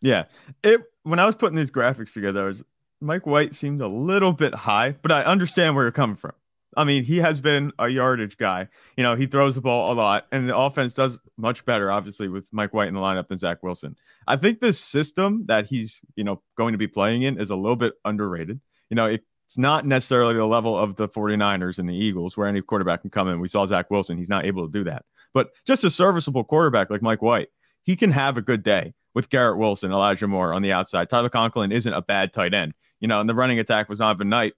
Yeah. 0.00 0.24
It 0.62 0.82
when 1.02 1.18
I 1.18 1.26
was 1.26 1.34
putting 1.34 1.56
these 1.56 1.70
graphics 1.70 2.12
together, 2.12 2.44
I 2.44 2.46
was, 2.48 2.62
Mike 3.06 3.26
White 3.26 3.54
seemed 3.54 3.80
a 3.80 3.88
little 3.88 4.32
bit 4.32 4.54
high, 4.54 4.96
but 5.02 5.12
I 5.12 5.22
understand 5.22 5.74
where 5.74 5.84
you're 5.84 5.92
coming 5.92 6.16
from. 6.16 6.32
I 6.76 6.84
mean, 6.84 7.04
he 7.04 7.18
has 7.18 7.40
been 7.40 7.72
a 7.78 7.88
yardage 7.88 8.36
guy. 8.36 8.68
You 8.96 9.02
know, 9.02 9.16
he 9.16 9.26
throws 9.26 9.54
the 9.54 9.62
ball 9.62 9.92
a 9.92 9.94
lot, 9.94 10.26
and 10.30 10.48
the 10.48 10.56
offense 10.56 10.92
does 10.92 11.18
much 11.38 11.64
better, 11.64 11.90
obviously, 11.90 12.28
with 12.28 12.44
Mike 12.52 12.74
White 12.74 12.88
in 12.88 12.94
the 12.94 13.00
lineup 13.00 13.28
than 13.28 13.38
Zach 13.38 13.62
Wilson. 13.62 13.96
I 14.26 14.36
think 14.36 14.60
this 14.60 14.78
system 14.78 15.44
that 15.46 15.66
he's, 15.66 16.00
you 16.16 16.24
know, 16.24 16.42
going 16.56 16.72
to 16.72 16.78
be 16.78 16.88
playing 16.88 17.22
in 17.22 17.40
is 17.40 17.48
a 17.48 17.56
little 17.56 17.76
bit 17.76 17.94
underrated. 18.04 18.60
You 18.90 18.96
know, 18.96 19.06
it's 19.06 19.56
not 19.56 19.86
necessarily 19.86 20.34
the 20.34 20.44
level 20.44 20.76
of 20.76 20.96
the 20.96 21.08
49ers 21.08 21.78
and 21.78 21.88
the 21.88 21.94
Eagles 21.94 22.36
where 22.36 22.48
any 22.48 22.60
quarterback 22.60 23.00
can 23.00 23.10
come 23.10 23.28
in. 23.28 23.40
We 23.40 23.48
saw 23.48 23.66
Zach 23.66 23.90
Wilson. 23.90 24.18
He's 24.18 24.28
not 24.28 24.44
able 24.44 24.66
to 24.66 24.72
do 24.72 24.84
that. 24.84 25.04
But 25.32 25.50
just 25.66 25.84
a 25.84 25.90
serviceable 25.90 26.44
quarterback 26.44 26.90
like 26.90 27.02
Mike 27.02 27.22
White, 27.22 27.48
he 27.84 27.96
can 27.96 28.10
have 28.10 28.36
a 28.36 28.42
good 28.42 28.62
day 28.62 28.94
with 29.14 29.30
Garrett 29.30 29.56
Wilson, 29.56 29.92
Elijah 29.92 30.26
Moore 30.26 30.52
on 30.52 30.62
the 30.62 30.72
outside. 30.72 31.08
Tyler 31.08 31.30
Conklin 31.30 31.72
isn't 31.72 31.92
a 31.92 32.02
bad 32.02 32.34
tight 32.34 32.52
end. 32.52 32.74
You 33.00 33.08
know, 33.08 33.20
and 33.20 33.28
the 33.28 33.34
running 33.34 33.58
attack 33.58 33.88
was 33.88 34.00
Zonovan 34.00 34.26
Knight. 34.26 34.54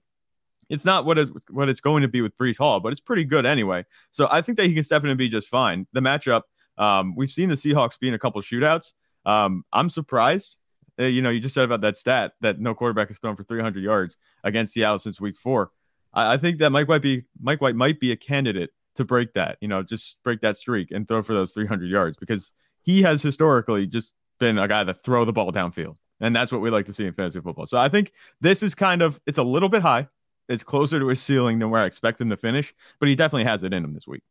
It's 0.69 0.85
not 0.85 1.05
what 1.05 1.17
is 1.17 1.31
what 1.49 1.67
it's 1.67 1.81
going 1.81 2.03
to 2.03 2.07
be 2.07 2.21
with 2.21 2.37
Breece 2.37 2.57
Hall, 2.57 2.79
but 2.79 2.91
it's 2.91 3.01
pretty 3.01 3.25
good 3.25 3.45
anyway. 3.45 3.85
So 4.11 4.27
I 4.31 4.41
think 4.41 4.57
that 4.57 4.67
he 4.67 4.73
can 4.73 4.83
step 4.83 5.03
in 5.03 5.09
and 5.09 5.17
be 5.17 5.29
just 5.29 5.47
fine. 5.47 5.87
The 5.93 5.99
matchup, 5.99 6.43
um, 6.77 7.15
we've 7.15 7.31
seen 7.31 7.49
the 7.49 7.55
Seahawks 7.55 7.99
be 7.99 8.07
in 8.07 8.13
a 8.13 8.19
couple 8.19 8.41
shootouts. 8.41 8.91
Um, 9.25 9.65
I'm 9.73 9.89
surprised. 9.89 10.57
Uh, 10.99 11.05
you 11.05 11.21
know, 11.21 11.29
you 11.29 11.39
just 11.39 11.55
said 11.55 11.63
about 11.63 11.81
that 11.81 11.97
stat 11.97 12.33
that 12.41 12.59
no 12.59 12.75
quarterback 12.75 13.07
has 13.07 13.17
thrown 13.19 13.35
for 13.35 13.43
300 13.43 13.81
yards 13.81 14.17
against 14.43 14.73
Seattle 14.73 14.99
since 14.99 15.19
week 15.19 15.37
four. 15.37 15.71
I, 16.13 16.33
I 16.33 16.37
think 16.37 16.59
that 16.59 16.71
Mike 16.71 16.87
White 16.87 17.01
be 17.01 17.23
Mike 17.41 17.61
White 17.61 17.75
might 17.75 17.99
be 17.99 18.11
a 18.11 18.17
candidate 18.17 18.71
to 18.95 19.05
break 19.05 19.33
that. 19.33 19.57
You 19.61 19.67
know, 19.67 19.81
just 19.81 20.21
break 20.23 20.41
that 20.41 20.57
streak 20.57 20.91
and 20.91 21.07
throw 21.07 21.23
for 21.23 21.33
those 21.33 21.51
300 21.51 21.89
yards 21.89 22.17
because 22.17 22.51
he 22.83 23.01
has 23.03 23.21
historically 23.21 23.87
just 23.87 24.13
been 24.39 24.57
a 24.57 24.67
guy 24.67 24.83
that 24.83 25.03
throw 25.03 25.25
the 25.25 25.33
ball 25.33 25.51
downfield. 25.51 25.97
And 26.21 26.35
that's 26.35 26.51
what 26.51 26.61
we 26.61 26.69
like 26.69 26.85
to 26.87 26.93
see 26.93 27.05
in 27.05 27.13
fantasy 27.13 27.39
football. 27.39 27.65
So 27.65 27.77
I 27.77 27.89
think 27.89 28.11
this 28.41 28.61
is 28.61 28.75
kind 28.75 29.01
of 29.01 29.19
it's 29.25 29.37
a 29.37 29.43
little 29.43 29.69
bit 29.69 29.81
high. 29.81 30.07
It's 30.49 30.63
closer 30.63 30.99
to 30.99 31.07
his 31.07 31.21
ceiling 31.21 31.59
than 31.59 31.69
where 31.69 31.81
I 31.81 31.85
expect 31.85 32.19
him 32.19 32.29
to 32.31 32.37
finish, 32.37 32.73
but 32.99 33.07
he 33.07 33.15
definitely 33.15 33.45
has 33.45 33.63
it 33.63 33.73
in 33.73 33.83
him 33.83 33.93
this 33.93 34.07
week. 34.07 34.23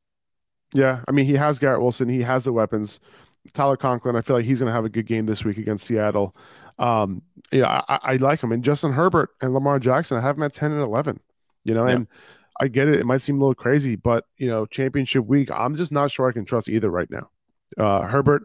Yeah, 0.75 1.02
I 1.08 1.12
mean, 1.12 1.25
he 1.26 1.35
has 1.35 1.58
Garrett 1.58 1.81
Wilson. 1.81 2.08
He 2.08 2.23
has 2.23 2.44
the 2.44 2.52
weapons. 2.52 3.00
Tyler 3.55 3.76
Conklin, 3.76 4.17
I 4.17 4.20
feel 4.20 4.37
like 4.37 4.44
he's 4.44 4.58
going 4.58 4.69
to 4.69 4.75
have 4.75 4.85
a 4.85 4.90
good 4.90 5.06
game 5.06 5.25
this 5.26 5.44
week 5.44 5.56
against 5.56 5.87
Seattle. 5.87 6.37
Um, 6.79 7.23
yeah, 7.50 7.82
I, 7.88 7.99
I 8.02 8.17
like 8.17 8.43
him. 8.43 8.52
And 8.52 8.62
Justin 8.62 8.93
Herbert 8.93 9.31
and 9.40 9.55
Lamar 9.55 9.79
Jackson, 9.79 10.19
I 10.19 10.20
have 10.20 10.37
them 10.37 10.43
at 10.43 10.52
10 10.52 10.73
and 10.73 10.82
11, 10.82 11.20
you 11.64 11.73
know, 11.73 11.87
Yeah. 11.87 11.94
and 11.94 12.08
I 12.61 12.69
get 12.69 12.88
it. 12.88 13.00
It 13.00 13.06
might 13.06 13.23
seem 13.23 13.37
a 13.37 13.38
little 13.38 13.55
crazy, 13.55 13.96
but, 13.96 14.26
you 14.37 14.49
know, 14.49 14.67
championship 14.67 15.25
week, 15.25 15.50
I'm 15.50 15.76
just 15.76 15.93
not 15.93 16.11
sure 16.11 16.29
I 16.29 16.32
can 16.32 16.44
trust 16.44 16.69
either 16.69 16.90
right 16.90 17.08
now. 17.11 17.31
Uh, 17.79 18.02
Herbert 18.02 18.43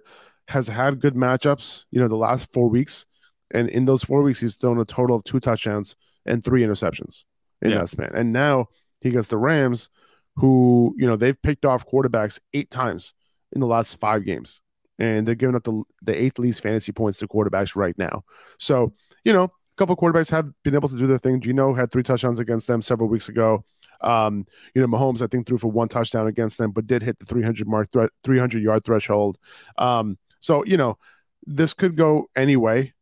has 0.47 0.67
had 0.67 1.01
good 1.01 1.15
matchups, 1.15 1.85
you 1.91 1.99
know, 1.99 2.07
the 2.07 2.15
last 2.15 2.53
four 2.53 2.69
weeks. 2.69 3.05
And 3.53 3.69
in 3.69 3.85
those 3.85 4.03
four 4.03 4.21
weeks, 4.21 4.41
he's 4.41 4.55
thrown 4.55 4.79
a 4.79 4.85
total 4.85 5.15
of 5.15 5.23
two 5.23 5.39
touchdowns 5.39 5.95
and 6.25 6.43
three 6.43 6.63
interceptions 6.63 7.23
in 7.61 7.71
Yeah. 7.71 7.79
that 7.79 7.89
span. 7.89 8.11
And 8.13 8.33
now 8.33 8.67
he 9.01 9.09
gets 9.11 9.27
the 9.29 9.37
Rams, 9.37 9.89
who, 10.37 10.95
you 10.97 11.05
know, 11.05 11.15
they've 11.15 11.39
picked 11.41 11.65
off 11.65 11.87
quarterbacks 11.87 12.39
eight 12.53 12.71
times 12.71 13.13
in 13.51 13.61
the 13.61 13.67
last 13.67 13.99
five 13.99 14.25
games. 14.25 14.59
And 14.99 15.27
they're 15.27 15.35
giving 15.35 15.55
up 15.55 15.63
the, 15.63 15.83
the 16.01 16.19
eighth 16.19 16.39
least 16.39 16.61
fantasy 16.61 16.91
points 16.91 17.17
to 17.19 17.27
quarterbacks 17.27 17.75
right 17.75 17.97
now. 17.97 18.23
So, 18.59 18.93
you 19.23 19.33
know, 19.33 19.43
a 19.45 19.49
couple 19.77 19.93
of 19.93 19.99
quarterbacks 19.99 20.29
have 20.31 20.49
been 20.63 20.75
able 20.75 20.89
to 20.89 20.97
do 20.97 21.07
their 21.07 21.17
thing. 21.17 21.39
Geno 21.41 21.73
had 21.73 21.91
three 21.91 22.03
touchdowns 22.03 22.39
against 22.39 22.67
them 22.67 22.81
several 22.81 23.09
weeks 23.09 23.29
ago. 23.29 23.63
Um, 24.01 24.45
you 24.75 24.81
know, 24.81 24.87
Mahomes, 24.87 25.21
I 25.21 25.27
think, 25.27 25.47
threw 25.47 25.57
for 25.57 25.71
one 25.71 25.87
touchdown 25.87 26.27
against 26.27 26.57
them, 26.57 26.71
but 26.71 26.87
did 26.87 27.01
hit 27.03 27.19
the 27.19 27.25
300 27.25 27.67
mark, 27.67 27.91
thre- 27.91 28.05
300 28.23 28.61
yard 28.61 28.83
threshold. 28.85 29.37
Um, 29.77 30.17
so, 30.39 30.63
you 30.65 30.77
know, 30.77 30.97
this 31.45 31.73
could 31.73 31.95
go 31.95 32.27
anyway, 32.35 32.93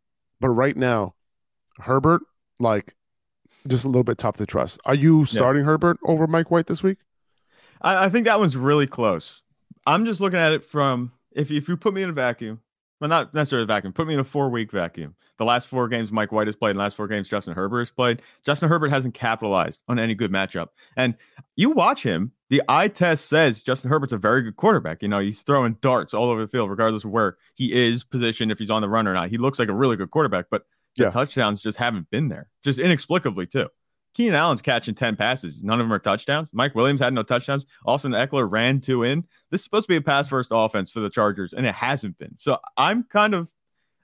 but 0.41 0.49
right 0.49 0.75
now, 0.75 1.13
Herbert, 1.79 2.21
like, 2.59 2.95
just 3.67 3.85
a 3.85 3.87
little 3.87 4.03
bit 4.03 4.17
tough 4.17 4.37
to 4.37 4.45
trust. 4.45 4.79
Are 4.85 4.95
you 4.95 5.23
starting 5.25 5.63
Herbert 5.63 5.97
over 6.03 6.27
Mike 6.27 6.51
White 6.51 6.67
this 6.67 6.83
week? 6.83 6.97
I, 7.81 8.05
I 8.05 8.09
think 8.09 8.25
that 8.25 8.39
one's 8.39 8.57
really 8.57 8.87
close. 8.87 9.41
I'm 9.85 10.05
just 10.05 10.19
looking 10.19 10.39
at 10.39 10.51
it 10.51 10.65
from 10.65 11.11
if 11.31 11.51
if 11.51 11.69
you 11.69 11.77
put 11.77 11.93
me 11.93 12.03
in 12.03 12.09
a 12.09 12.13
vacuum, 12.13 12.61
well, 13.01 13.09
not 13.09 13.33
necessarily 13.33 13.63
a 13.63 13.67
vacuum, 13.67 13.91
put 13.91 14.07
me 14.07 14.13
in 14.13 14.19
a 14.19 14.23
four 14.23 14.49
week 14.49 14.71
vacuum. 14.71 15.15
The 15.39 15.45
last 15.45 15.67
four 15.67 15.87
games 15.87 16.11
Mike 16.11 16.31
White 16.31 16.45
has 16.47 16.55
played, 16.55 16.71
and 16.71 16.79
the 16.79 16.83
last 16.83 16.95
four 16.95 17.07
games 17.07 17.27
Justin 17.27 17.55
Herbert 17.55 17.79
has 17.79 17.89
played. 17.89 18.21
Justin 18.45 18.69
Herbert 18.69 18.89
hasn't 18.89 19.15
capitalized 19.15 19.79
on 19.87 19.97
any 19.97 20.13
good 20.13 20.31
matchup. 20.31 20.67
And 20.95 21.15
you 21.55 21.71
watch 21.71 22.03
him, 22.03 22.31
the 22.51 22.61
eye 22.69 22.87
test 22.89 23.27
says 23.27 23.63
Justin 23.63 23.89
Herbert's 23.89 24.13
a 24.13 24.17
very 24.17 24.43
good 24.43 24.55
quarterback. 24.55 25.01
You 25.01 25.07
know, 25.07 25.17
he's 25.17 25.41
throwing 25.41 25.77
darts 25.81 26.13
all 26.13 26.29
over 26.29 26.41
the 26.41 26.47
field, 26.47 26.69
regardless 26.69 27.03
of 27.03 27.09
where 27.09 27.37
he 27.55 27.73
is 27.73 28.03
positioned, 28.03 28.51
if 28.51 28.59
he's 28.59 28.69
on 28.69 28.83
the 28.83 28.89
run 28.89 29.07
or 29.07 29.13
not. 29.13 29.29
He 29.29 29.37
looks 29.39 29.57
like 29.57 29.69
a 29.69 29.73
really 29.73 29.95
good 29.97 30.11
quarterback, 30.11 30.45
but 30.51 30.63
the 30.95 31.05
Yeah. 31.05 31.09
touchdowns 31.09 31.59
just 31.61 31.79
haven't 31.79 32.09
been 32.11 32.27
there, 32.29 32.49
just 32.63 32.77
inexplicably, 32.77 33.47
too. 33.47 33.67
Keenan 34.13 34.35
Allen's 34.35 34.61
catching 34.61 34.95
10 34.95 35.15
passes. 35.15 35.63
None 35.63 35.79
of 35.79 35.85
them 35.85 35.93
are 35.93 35.99
touchdowns. 35.99 36.49
Mike 36.53 36.75
Williams 36.75 36.99
had 36.99 37.13
no 37.13 37.23
touchdowns. 37.23 37.65
Austin 37.85 38.11
Ekeler 38.11 38.49
ran 38.49 38.81
two 38.81 39.03
in. 39.03 39.23
This 39.49 39.61
is 39.61 39.65
supposed 39.65 39.85
to 39.85 39.93
be 39.93 39.97
a 39.97 40.01
pass 40.01 40.27
first 40.27 40.49
offense 40.51 40.91
for 40.91 40.99
the 40.99 41.09
Chargers, 41.09 41.53
and 41.53 41.65
it 41.65 41.75
hasn't 41.75 42.17
been. 42.17 42.37
So 42.37 42.57
I'm 42.77 43.03
kind 43.03 43.33
of, 43.33 43.49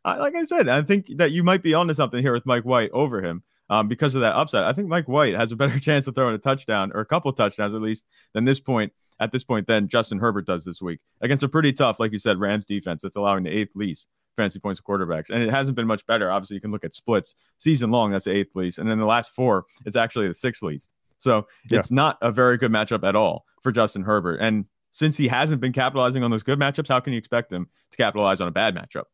like 0.05 0.35
I 0.35 0.45
said, 0.45 0.69
I 0.69 0.81
think 0.81 1.07
that 1.17 1.31
you 1.31 1.43
might 1.43 1.63
be 1.63 1.73
onto 1.73 1.93
something 1.93 2.21
here 2.21 2.33
with 2.33 2.45
Mike 2.45 2.63
White 2.63 2.91
over 2.91 3.21
him 3.21 3.43
um, 3.69 3.87
because 3.87 4.15
of 4.15 4.21
that 4.21 4.35
upside. 4.35 4.63
I 4.63 4.73
think 4.73 4.87
Mike 4.87 5.07
White 5.07 5.35
has 5.35 5.51
a 5.51 5.55
better 5.55 5.79
chance 5.81 6.07
of 6.07 6.15
throwing 6.15 6.35
a 6.35 6.39
touchdown 6.39 6.91
or 6.93 7.01
a 7.01 7.05
couple 7.05 7.31
touchdowns 7.33 7.73
at 7.73 7.81
least 7.81 8.05
than 8.33 8.45
this 8.45 8.59
point 8.59 8.93
at 9.19 9.31
this 9.31 9.43
point 9.43 9.67
than 9.67 9.88
Justin 9.88 10.19
Herbert 10.19 10.45
does 10.45 10.63
this 10.63 10.81
week 10.81 11.00
against 11.21 11.43
a 11.43 11.50
pretty 11.50 11.74
tough, 11.74 12.00
like 12.00 12.12
you 12.12 12.19
said, 12.19 12.39
Rams 12.39 12.65
defense 12.65 13.01
that's 13.01 13.15
allowing 13.15 13.43
the 13.43 13.55
eighth 13.55 13.75
least 13.75 14.07
fantasy 14.36 14.59
points 14.59 14.79
of 14.79 14.86
quarterbacks. 14.86 15.29
And 15.29 15.43
it 15.43 15.50
hasn't 15.50 15.75
been 15.75 15.88
much 15.88 16.05
better. 16.05 16.31
Obviously, 16.31 16.55
you 16.55 16.62
can 16.62 16.71
look 16.71 16.86
at 16.86 16.95
splits 16.95 17.36
season 17.57 17.91
long, 17.91 18.12
that's 18.12 18.25
the 18.25 18.31
eighth 18.31 18.55
least. 18.55 18.77
And 18.77 18.89
then 18.89 19.00
the 19.00 19.05
last 19.05 19.31
four, 19.31 19.65
it's 19.86 19.95
actually 19.95 20.27
the 20.27 20.36
sixth 20.36 20.62
least. 20.62 20.89
So 21.17 21.47
yeah. 21.69 21.79
it's 21.79 21.91
not 21.91 22.17
a 22.21 22.31
very 22.31 22.57
good 22.57 22.71
matchup 22.71 23.03
at 23.03 23.15
all 23.15 23.45
for 23.63 23.71
Justin 23.71 24.03
Herbert. 24.03 24.38
And 24.39 24.65
since 24.91 25.17
he 25.17 25.27
hasn't 25.27 25.59
been 25.59 25.74
capitalizing 25.74 26.24
on 26.24 26.31
those 26.31 26.43
good 26.43 26.59
matchups, 26.59 26.88
how 26.88 27.00
can 27.00 27.13
you 27.13 27.19
expect 27.19 27.51
him 27.51 27.67
to 27.91 27.97
capitalize 27.97 28.39
on 28.39 28.47
a 28.47 28.51
bad 28.51 28.75
matchup? 28.75 29.05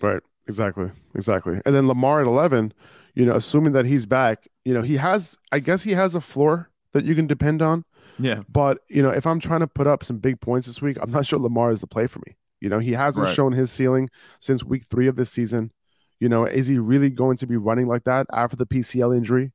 Right. 0.00 0.22
Exactly. 0.48 0.90
Exactly. 1.14 1.60
And 1.66 1.74
then 1.74 1.88
Lamar 1.88 2.20
at 2.20 2.26
11, 2.26 2.72
you 3.14 3.26
know, 3.26 3.34
assuming 3.34 3.72
that 3.72 3.84
he's 3.84 4.06
back, 4.06 4.48
you 4.64 4.72
know, 4.72 4.82
he 4.82 4.96
has, 4.96 5.36
I 5.50 5.58
guess 5.58 5.82
he 5.82 5.92
has 5.92 6.14
a 6.14 6.20
floor 6.20 6.70
that 6.92 7.04
you 7.04 7.14
can 7.14 7.26
depend 7.26 7.62
on. 7.62 7.84
Yeah. 8.18 8.42
But, 8.48 8.78
you 8.88 9.02
know, 9.02 9.10
if 9.10 9.26
I'm 9.26 9.40
trying 9.40 9.60
to 9.60 9.66
put 9.66 9.86
up 9.86 10.04
some 10.04 10.18
big 10.18 10.40
points 10.40 10.66
this 10.66 10.82
week, 10.82 10.96
I'm 11.00 11.10
not 11.10 11.26
sure 11.26 11.38
Lamar 11.38 11.70
is 11.70 11.80
the 11.80 11.86
play 11.86 12.06
for 12.06 12.20
me. 12.26 12.36
You 12.60 12.68
know, 12.68 12.78
he 12.78 12.92
hasn't 12.92 13.26
right. 13.26 13.34
shown 13.34 13.52
his 13.52 13.70
ceiling 13.70 14.08
since 14.40 14.64
week 14.64 14.84
three 14.84 15.08
of 15.08 15.16
this 15.16 15.30
season. 15.30 15.72
You 16.20 16.28
know, 16.28 16.46
is 16.46 16.66
he 16.66 16.78
really 16.78 17.10
going 17.10 17.36
to 17.38 17.46
be 17.46 17.56
running 17.56 17.86
like 17.86 18.04
that 18.04 18.26
after 18.32 18.56
the 18.56 18.66
PCL 18.66 19.16
injury? 19.16 19.52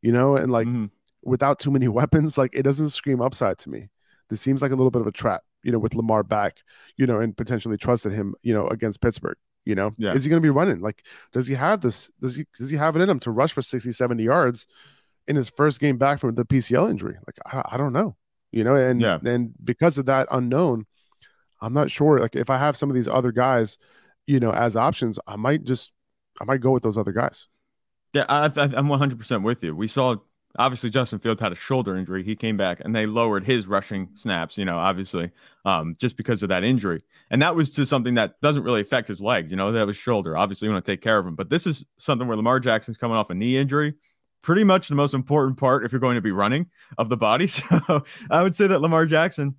You 0.00 0.12
know, 0.12 0.36
and 0.36 0.50
like 0.50 0.66
mm-hmm. 0.66 0.86
without 1.22 1.58
too 1.58 1.70
many 1.70 1.88
weapons, 2.00 2.38
like 2.38 2.54
it 2.54 2.62
doesn't 2.62 2.90
scream 2.90 3.20
upside 3.20 3.58
to 3.58 3.70
me. 3.70 3.90
This 4.30 4.40
seems 4.40 4.62
like 4.62 4.72
a 4.72 4.76
little 4.76 4.90
bit 4.90 5.00
of 5.00 5.06
a 5.06 5.12
trap, 5.12 5.42
you 5.62 5.72
know, 5.72 5.78
with 5.78 5.94
Lamar 5.94 6.22
back, 6.22 6.58
you 6.96 7.06
know, 7.06 7.20
and 7.20 7.36
potentially 7.36 7.76
trusted 7.76 8.12
him, 8.12 8.34
you 8.42 8.54
know, 8.54 8.66
against 8.68 9.00
Pittsburgh. 9.00 9.36
You 9.64 9.74
know, 9.74 9.94
yeah. 9.98 10.12
is 10.12 10.24
he 10.24 10.30
going 10.30 10.40
to 10.40 10.46
be 10.46 10.50
running? 10.50 10.80
Like, 10.80 11.04
does 11.32 11.46
he 11.46 11.54
have 11.54 11.82
this? 11.82 12.10
Does 12.22 12.36
he 12.36 12.46
does 12.58 12.70
he 12.70 12.76
have 12.76 12.96
it 12.96 13.02
in 13.02 13.10
him 13.10 13.20
to 13.20 13.30
rush 13.30 13.52
for 13.52 13.60
60, 13.60 13.92
70 13.92 14.22
yards 14.22 14.66
in 15.28 15.36
his 15.36 15.48
first 15.50 15.80
game 15.80 15.98
back 15.98 16.18
from 16.18 16.34
the 16.34 16.44
PCL 16.44 16.90
injury? 16.90 17.16
Like, 17.26 17.38
I, 17.46 17.74
I 17.74 17.76
don't 17.76 17.92
know. 17.92 18.16
You 18.50 18.64
know, 18.64 18.74
and 18.74 19.00
yeah. 19.00 19.18
and 19.24 19.52
because 19.62 19.98
of 19.98 20.06
that 20.06 20.26
unknown, 20.30 20.86
I'm 21.60 21.74
not 21.74 21.90
sure. 21.90 22.18
Like, 22.18 22.34
if 22.34 22.48
I 22.48 22.58
have 22.58 22.76
some 22.76 22.88
of 22.88 22.94
these 22.94 23.08
other 23.08 23.30
guys, 23.30 23.78
you 24.26 24.40
know, 24.40 24.52
as 24.52 24.74
options, 24.74 25.18
I 25.26 25.36
might 25.36 25.64
just 25.64 25.92
I 26.40 26.44
might 26.44 26.60
go 26.60 26.70
with 26.70 26.82
those 26.82 26.96
other 26.96 27.12
guys. 27.12 27.46
Yeah, 28.14 28.24
I, 28.28 28.50
I'm 28.56 28.88
100 28.88 29.18
percent 29.18 29.42
with 29.42 29.62
you. 29.62 29.76
We 29.76 29.86
saw 29.86 30.16
obviously 30.58 30.90
Justin 30.90 31.18
Fields 31.18 31.40
had 31.40 31.52
a 31.52 31.56
shoulder 31.56 31.96
injury. 31.96 32.22
He 32.22 32.34
came 32.36 32.56
back 32.56 32.80
and 32.80 32.94
they 32.94 33.06
lowered 33.06 33.44
his 33.44 33.66
rushing 33.66 34.08
snaps, 34.14 34.56
you 34.56 34.64
know, 34.64 34.78
obviously, 34.78 35.30
um, 35.64 35.96
just 36.00 36.16
because 36.16 36.42
of 36.42 36.48
that 36.48 36.64
injury. 36.64 37.00
And 37.30 37.42
that 37.42 37.54
was 37.54 37.70
to 37.72 37.84
something 37.84 38.14
that 38.14 38.40
doesn't 38.40 38.62
really 38.62 38.80
affect 38.80 39.08
his 39.08 39.20
legs, 39.20 39.50
you 39.50 39.56
know, 39.56 39.72
that 39.72 39.86
was 39.86 39.96
shoulder. 39.96 40.36
Obviously, 40.36 40.66
you 40.66 40.72
want 40.72 40.84
to 40.84 40.90
take 40.90 41.02
care 41.02 41.18
of 41.18 41.26
him. 41.26 41.34
But 41.34 41.50
this 41.50 41.66
is 41.66 41.84
something 41.98 42.26
where 42.26 42.36
Lamar 42.36 42.60
Jackson's 42.60 42.96
coming 42.96 43.16
off 43.16 43.30
a 43.30 43.34
knee 43.34 43.56
injury. 43.56 43.94
Pretty 44.42 44.64
much 44.64 44.88
the 44.88 44.94
most 44.94 45.14
important 45.14 45.58
part 45.58 45.84
if 45.84 45.92
you're 45.92 46.00
going 46.00 46.14
to 46.14 46.22
be 46.22 46.32
running 46.32 46.66
of 46.96 47.08
the 47.08 47.16
body. 47.16 47.48
So 47.48 48.04
I 48.30 48.42
would 48.42 48.54
say 48.54 48.66
that 48.66 48.80
Lamar 48.80 49.06
Jackson 49.06 49.56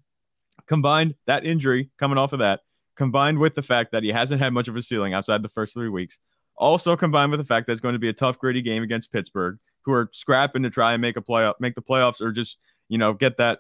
combined 0.67 1.15
that 1.25 1.45
injury 1.45 1.89
coming 1.98 2.17
off 2.17 2.33
of 2.33 2.39
that, 2.39 2.62
combined 2.95 3.39
with 3.39 3.55
the 3.55 3.62
fact 3.62 3.91
that 3.91 4.03
he 4.03 4.09
hasn't 4.09 4.41
had 4.41 4.53
much 4.53 4.67
of 4.67 4.75
a 4.75 4.81
ceiling 4.81 5.13
outside 5.13 5.41
the 5.41 5.50
first 5.50 5.74
three 5.74 5.89
weeks, 5.89 6.17
also 6.55 6.95
combined 6.95 7.31
with 7.31 7.39
the 7.39 7.45
fact 7.45 7.67
that 7.67 7.74
it's 7.74 7.81
going 7.81 7.93
to 7.93 8.00
be 8.00 8.09
a 8.09 8.13
tough, 8.13 8.38
gritty 8.38 8.62
game 8.62 8.83
against 8.83 9.12
Pittsburgh 9.12 9.57
who 9.81 9.91
are 9.91 10.09
scrapping 10.13 10.63
to 10.63 10.69
try 10.69 10.93
and 10.93 11.01
make 11.01 11.17
a 11.17 11.21
playoff, 11.21 11.55
make 11.59 11.75
the 11.75 11.81
playoffs, 11.81 12.21
or 12.21 12.31
just 12.31 12.57
you 12.88 12.98
know 12.98 13.13
get 13.13 13.38
that 13.38 13.59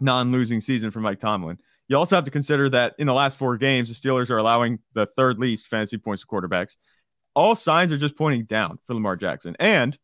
non-losing 0.00 0.60
season 0.60 0.90
for 0.90 1.00
Mike 1.00 1.20
Tomlin. 1.20 1.58
You 1.88 1.96
also 1.96 2.16
have 2.16 2.24
to 2.24 2.30
consider 2.30 2.68
that 2.70 2.94
in 2.98 3.06
the 3.06 3.14
last 3.14 3.38
four 3.38 3.56
games, 3.56 3.88
the 3.88 4.08
Steelers 4.08 4.30
are 4.30 4.38
allowing 4.38 4.78
the 4.94 5.06
third 5.16 5.38
least 5.38 5.66
fantasy 5.66 5.96
points 5.98 6.22
to 6.22 6.28
quarterbacks. 6.28 6.76
All 7.34 7.54
signs 7.54 7.92
are 7.92 7.98
just 7.98 8.16
pointing 8.16 8.44
down 8.44 8.78
for 8.86 8.94
Lamar 8.94 9.16
Jackson, 9.16 9.56
and 9.58 9.98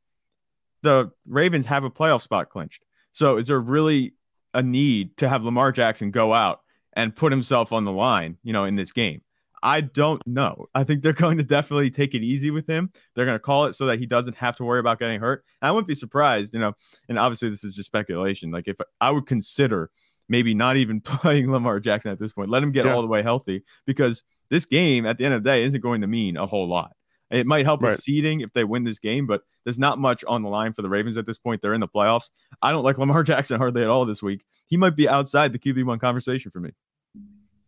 the 0.85 1.11
Ravens 1.27 1.67
have 1.67 1.83
a 1.83 1.91
playoff 1.91 2.23
spot 2.23 2.51
clinched. 2.51 2.85
So, 3.11 3.37
is 3.37 3.49
there 3.49 3.61
really 3.61 4.15
a 4.53 4.63
need 4.63 5.17
to 5.17 5.29
have 5.29 5.43
Lamar 5.43 5.73
Jackson 5.73 6.13
go 6.13 6.33
out 6.33 6.61
and 6.93 7.15
put 7.15 7.33
himself 7.33 7.73
on 7.73 7.85
the 7.85 7.93
line, 7.93 8.37
you 8.45 8.53
know, 8.53 8.65
in 8.65 8.77
this 8.77 8.93
game? 8.93 9.23
I 9.65 9.81
don't 9.81 10.25
know. 10.27 10.67
I 10.75 10.85
think 10.85 11.03
they're 11.03 11.13
going 11.25 11.39
to 11.39 11.43
definitely 11.43 11.91
take 11.91 12.15
it 12.15 12.23
easy 12.23 12.51
with 12.51 12.69
him. 12.69 12.93
They're 13.15 13.25
going 13.25 13.37
to 13.37 13.43
call 13.43 13.65
it 13.65 13.75
so 13.75 13.87
that 13.87 13.99
he 13.99 14.07
doesn't 14.07 14.37
have 14.37 14.57
to 14.57 14.65
worry 14.65 14.79
about 14.79 15.01
getting 15.01 15.21
hurt. 15.21 15.43
And 15.61 15.69
I 15.69 15.73
wouldn't 15.73 15.89
be 15.89 15.95
surprised, 15.95 16.53
you 16.53 16.61
know, 16.61 16.75
and 17.09 17.19
obviously 17.19 17.49
this 17.49 17.65
is 17.65 17.75
just 17.75 17.87
speculation. 17.87 18.53
Like 18.53 18.69
if 18.69 18.77
I 19.01 19.11
would 19.11 19.27
consider 19.27 19.91
maybe 20.29 20.55
not 20.55 20.77
even 20.77 21.01
playing 21.01 21.51
Lamar 21.51 21.81
Jackson 21.81 22.13
at 22.13 22.21
this 22.21 22.33
point, 22.33 22.51
let 22.51 22.63
him 22.63 22.73
get 22.73 22.85
yeah. 22.85 22.95
all 22.95 23.01
the 23.01 23.09
way 23.09 23.23
healthy 23.23 23.65
because 23.87 24.23
this 24.51 24.67
game 24.67 25.07
at 25.07 25.19
the 25.19 25.25
end 25.25 25.35
of 25.35 25.43
the 25.43 25.51
day 25.51 25.65
isn't 25.65 25.81
going 25.81 26.03
to 26.03 26.07
mean 26.07 26.37
a 26.37 26.47
whole 26.47 26.69
lot. 26.69 26.93
It 27.35 27.47
might 27.47 27.65
help 27.65 27.83
right. 27.83 27.91
with 27.91 28.03
seeding 28.03 28.41
if 28.41 28.53
they 28.53 28.65
win 28.65 28.85
this 28.85 28.99
game, 28.99 29.27
but 29.27 29.43
there's 29.65 29.79
not 29.79 29.99
much 29.99 30.25
on 30.27 30.43
the 30.43 30.49
line 30.49 30.73
for 30.73 30.83
the 30.83 30.89
Ravens 30.89 31.17
at 31.17 31.27
this 31.27 31.39
point. 31.39 31.63
They're 31.63 31.75
in 31.75 31.81
the 31.81 31.89
playoffs. 31.89 32.31
I 32.63 32.71
don't 32.71 32.85
like 32.85 32.99
Lamar 32.99 33.23
Jackson 33.25 33.59
hardly 33.59 33.83
at 33.83 33.89
all 33.89 34.07
this 34.07 34.23
week. 34.23 34.45
He 34.67 34.77
might 34.77 34.97
be 34.97 35.09
outside 35.09 35.53
the 35.53 35.59
QB1 35.59 36.01
conversation 36.01 36.51
for 36.51 36.61
me. 36.61 36.71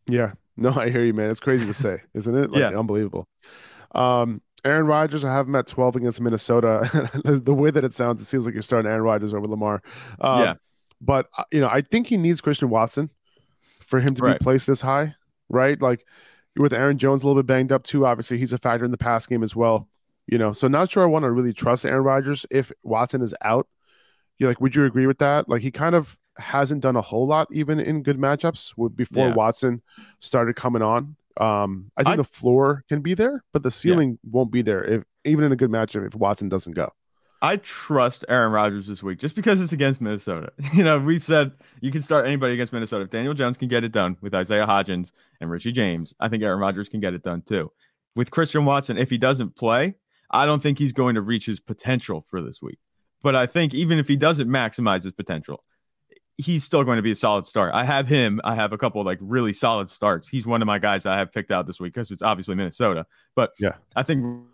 Yeah, 0.06 0.32
no, 0.56 0.70
I 0.70 0.90
hear 0.90 1.04
you, 1.04 1.12
man. 1.12 1.30
It's 1.30 1.40
crazy 1.40 1.66
to 1.66 1.74
say, 1.74 2.02
isn't 2.14 2.34
it? 2.34 2.50
Like, 2.50 2.60
yeah, 2.60 2.78
unbelievable. 2.78 3.28
Um, 3.94 4.40
Aaron 4.64 4.86
Rodgers, 4.86 5.24
I 5.24 5.32
have 5.32 5.46
him 5.46 5.54
at 5.56 5.66
12 5.66 5.96
against 5.96 6.20
Minnesota. 6.20 7.10
the 7.24 7.54
way 7.54 7.70
that 7.70 7.84
it 7.84 7.94
sounds, 7.94 8.20
it 8.20 8.26
seems 8.26 8.44
like 8.44 8.54
you're 8.54 8.62
starting 8.62 8.90
Aaron 8.90 9.02
Rodgers 9.02 9.34
over 9.34 9.46
Lamar. 9.46 9.82
Um, 10.20 10.42
yeah. 10.42 10.54
But, 11.00 11.28
uh, 11.36 11.44
you 11.52 11.60
know, 11.60 11.68
I 11.68 11.82
think 11.82 12.06
he 12.06 12.16
needs 12.16 12.40
Christian 12.40 12.70
Watson 12.70 13.10
for 13.80 14.00
him 14.00 14.14
to 14.14 14.22
right. 14.22 14.38
be 14.38 14.42
placed 14.42 14.66
this 14.66 14.80
high, 14.80 15.14
right? 15.48 15.80
Like 15.80 16.04
with 16.56 16.72
Aaron 16.72 16.98
Jones 16.98 17.22
a 17.22 17.26
little 17.26 17.42
bit 17.42 17.46
banged 17.46 17.72
up 17.72 17.82
too. 17.82 18.06
Obviously, 18.06 18.38
he's 18.38 18.52
a 18.52 18.58
factor 18.58 18.84
in 18.84 18.90
the 18.90 18.98
pass 18.98 19.26
game 19.26 19.42
as 19.42 19.54
well, 19.54 19.88
you 20.26 20.38
know. 20.38 20.52
So, 20.52 20.68
not 20.68 20.90
sure 20.90 21.02
I 21.02 21.06
want 21.06 21.24
to 21.24 21.30
really 21.30 21.52
trust 21.52 21.84
Aaron 21.84 22.04
Rodgers 22.04 22.46
if 22.50 22.72
Watson 22.82 23.22
is 23.22 23.34
out. 23.42 23.66
You 24.38 24.46
like, 24.46 24.60
would 24.60 24.74
you 24.74 24.84
agree 24.84 25.06
with 25.06 25.18
that? 25.18 25.48
Like, 25.48 25.62
he 25.62 25.70
kind 25.70 25.94
of 25.94 26.18
hasn't 26.36 26.82
done 26.82 26.96
a 26.96 27.02
whole 27.02 27.26
lot 27.26 27.48
even 27.50 27.80
in 27.80 28.02
good 28.02 28.18
matchups 28.18 28.74
before 28.94 29.28
yeah. 29.28 29.34
Watson 29.34 29.82
started 30.18 30.56
coming 30.56 30.82
on. 30.82 31.16
Um, 31.38 31.90
I 31.96 32.02
think 32.02 32.14
I, 32.14 32.16
the 32.16 32.24
floor 32.24 32.84
can 32.88 33.00
be 33.00 33.14
there, 33.14 33.44
but 33.52 33.62
the 33.62 33.70
ceiling 33.70 34.10
yeah. 34.10 34.30
won't 34.30 34.50
be 34.50 34.62
there 34.62 34.82
if 34.84 35.04
even 35.24 35.44
in 35.44 35.52
a 35.52 35.56
good 35.56 35.70
matchup 35.70 36.06
if 36.06 36.14
Watson 36.14 36.48
doesn't 36.48 36.72
go. 36.72 36.90
I 37.42 37.56
trust 37.58 38.24
Aaron 38.28 38.52
Rodgers 38.52 38.86
this 38.86 39.02
week 39.02 39.18
just 39.18 39.34
because 39.34 39.60
it's 39.60 39.72
against 39.72 40.00
Minnesota. 40.00 40.52
You 40.74 40.84
know, 40.84 40.98
we've 40.98 41.22
said 41.22 41.52
you 41.80 41.90
can 41.90 42.02
start 42.02 42.26
anybody 42.26 42.54
against 42.54 42.72
Minnesota. 42.72 43.04
If 43.04 43.10
Daniel 43.10 43.34
Jones 43.34 43.56
can 43.56 43.68
get 43.68 43.84
it 43.84 43.92
done 43.92 44.16
with 44.20 44.34
Isaiah 44.34 44.66
Hodgins 44.66 45.12
and 45.40 45.50
Richie 45.50 45.72
James, 45.72 46.14
I 46.20 46.28
think 46.28 46.42
Aaron 46.42 46.60
Rodgers 46.60 46.88
can 46.88 47.00
get 47.00 47.14
it 47.14 47.22
done 47.22 47.42
too. 47.42 47.70
With 48.14 48.30
Christian 48.30 48.64
Watson, 48.64 48.98
if 48.98 49.10
he 49.10 49.18
doesn't 49.18 49.56
play, 49.56 49.94
I 50.30 50.46
don't 50.46 50.62
think 50.62 50.78
he's 50.78 50.92
going 50.92 51.14
to 51.14 51.20
reach 51.20 51.46
his 51.46 51.60
potential 51.60 52.24
for 52.28 52.40
this 52.42 52.60
week. 52.60 52.78
But 53.22 53.36
I 53.36 53.46
think 53.46 53.74
even 53.74 53.98
if 53.98 54.08
he 54.08 54.16
doesn't 54.16 54.48
maximize 54.48 55.04
his 55.04 55.12
potential, 55.12 55.64
he's 56.38 56.64
still 56.64 56.84
going 56.84 56.96
to 56.96 57.02
be 57.02 57.12
a 57.12 57.16
solid 57.16 57.46
start. 57.46 57.74
I 57.74 57.84
have 57.84 58.06
him. 58.06 58.40
I 58.44 58.54
have 58.54 58.72
a 58.72 58.78
couple 58.78 59.02
like 59.04 59.18
really 59.20 59.52
solid 59.52 59.88
starts. 59.88 60.28
He's 60.28 60.46
one 60.46 60.62
of 60.62 60.66
my 60.66 60.78
guys 60.78 61.06
I 61.06 61.16
have 61.18 61.32
picked 61.32 61.50
out 61.50 61.66
this 61.66 61.80
week 61.80 61.94
because 61.94 62.10
it's 62.10 62.22
obviously 62.22 62.54
Minnesota. 62.54 63.06
But 63.34 63.52
yeah, 63.58 63.74
I 63.94 64.02
think 64.02 64.44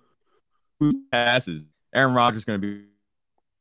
passes. 1.11 1.65
Aaron 1.95 2.15
Rodgers 2.15 2.39
is 2.39 2.45
going 2.45 2.61
to 2.61 2.67
be 2.67 2.81
a 2.81 2.87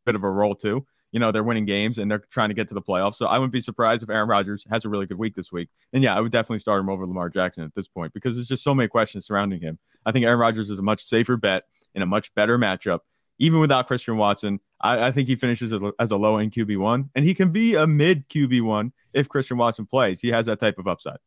bit 0.05 0.15
of 0.15 0.23
a 0.23 0.29
role 0.29 0.55
too. 0.55 0.85
You 1.11 1.19
know, 1.19 1.31
they're 1.31 1.43
winning 1.43 1.65
games 1.65 1.97
and 1.97 2.09
they're 2.09 2.23
trying 2.29 2.49
to 2.49 2.55
get 2.55 2.69
to 2.69 2.73
the 2.73 2.81
playoffs. 2.81 3.15
So 3.15 3.25
I 3.25 3.37
wouldn't 3.37 3.51
be 3.51 3.59
surprised 3.59 4.01
if 4.01 4.09
Aaron 4.09 4.29
Rodgers 4.29 4.65
has 4.69 4.85
a 4.85 4.89
really 4.89 5.05
good 5.05 5.17
week 5.17 5.35
this 5.35 5.51
week. 5.51 5.67
And 5.91 6.01
yeah, 6.01 6.15
I 6.15 6.21
would 6.21 6.31
definitely 6.31 6.59
start 6.59 6.79
him 6.79 6.89
over 6.89 7.05
Lamar 7.05 7.29
Jackson 7.29 7.65
at 7.65 7.75
this 7.75 7.87
point 7.87 8.13
because 8.13 8.35
there's 8.35 8.47
just 8.47 8.63
so 8.63 8.73
many 8.73 8.87
questions 8.87 9.25
surrounding 9.25 9.59
him. 9.59 9.77
I 10.05 10.13
think 10.13 10.25
Aaron 10.25 10.39
Rodgers 10.39 10.69
is 10.69 10.79
a 10.79 10.83
much 10.83 11.03
safer 11.03 11.35
bet 11.35 11.65
in 11.95 12.01
a 12.01 12.05
much 12.05 12.33
better 12.33 12.57
matchup 12.57 12.99
even 13.41 13.59
without 13.59 13.87
Christian 13.87 14.17
Watson, 14.17 14.59
I, 14.79 15.07
I 15.07 15.11
think 15.11 15.27
he 15.27 15.35
finishes 15.35 15.73
as 15.99 16.11
a 16.11 16.15
low 16.15 16.37
end 16.37 16.53
QB 16.53 16.77
one, 16.77 17.09
and 17.15 17.25
he 17.25 17.33
can 17.33 17.51
be 17.51 17.73
a 17.73 17.87
mid 17.87 18.29
QB 18.29 18.61
one 18.61 18.93
if 19.13 19.27
Christian 19.27 19.57
Watson 19.57 19.87
plays. 19.87 20.21
He 20.21 20.27
has 20.27 20.45
that 20.45 20.59
type 20.59 20.77
of 20.77 20.87
upside. 20.87 21.17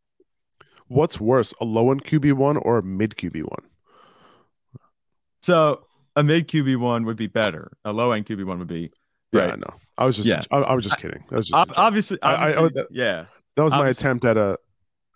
What's 0.86 1.20
worse, 1.20 1.52
a 1.60 1.64
low 1.64 1.90
end 1.90 2.04
QB 2.04 2.34
one 2.34 2.56
or 2.56 2.78
a 2.78 2.82
mid 2.84 3.16
QB 3.16 3.42
one? 3.42 3.68
So 5.42 5.86
a 6.16 6.22
mid 6.22 6.48
QB 6.48 6.78
one 6.78 7.04
would 7.04 7.16
be 7.16 7.26
better. 7.26 7.72
A 7.84 7.92
low 7.92 8.12
end 8.12 8.26
QB 8.26 8.44
one 8.46 8.58
would 8.58 8.68
be. 8.68 8.92
Right. 9.32 9.46
Yeah, 9.46 9.52
I 9.52 9.56
know. 9.56 9.74
I 9.98 10.04
was 10.04 10.16
just. 10.16 10.28
Yeah. 10.28 10.42
I, 10.50 10.58
I 10.58 10.74
was 10.74 10.84
just 10.84 10.98
kidding. 10.98 11.24
That 11.30 11.36
was 11.36 11.48
just 11.48 11.54
obviously. 11.54 12.18
obviously 12.20 12.22
I, 12.22 12.64
I, 12.64 12.68
that, 12.68 12.86
yeah. 12.90 13.24
That 13.56 13.64
was 13.64 13.72
my 13.72 13.88
attempt 13.88 14.24
at 14.24 14.36
a 14.36 14.58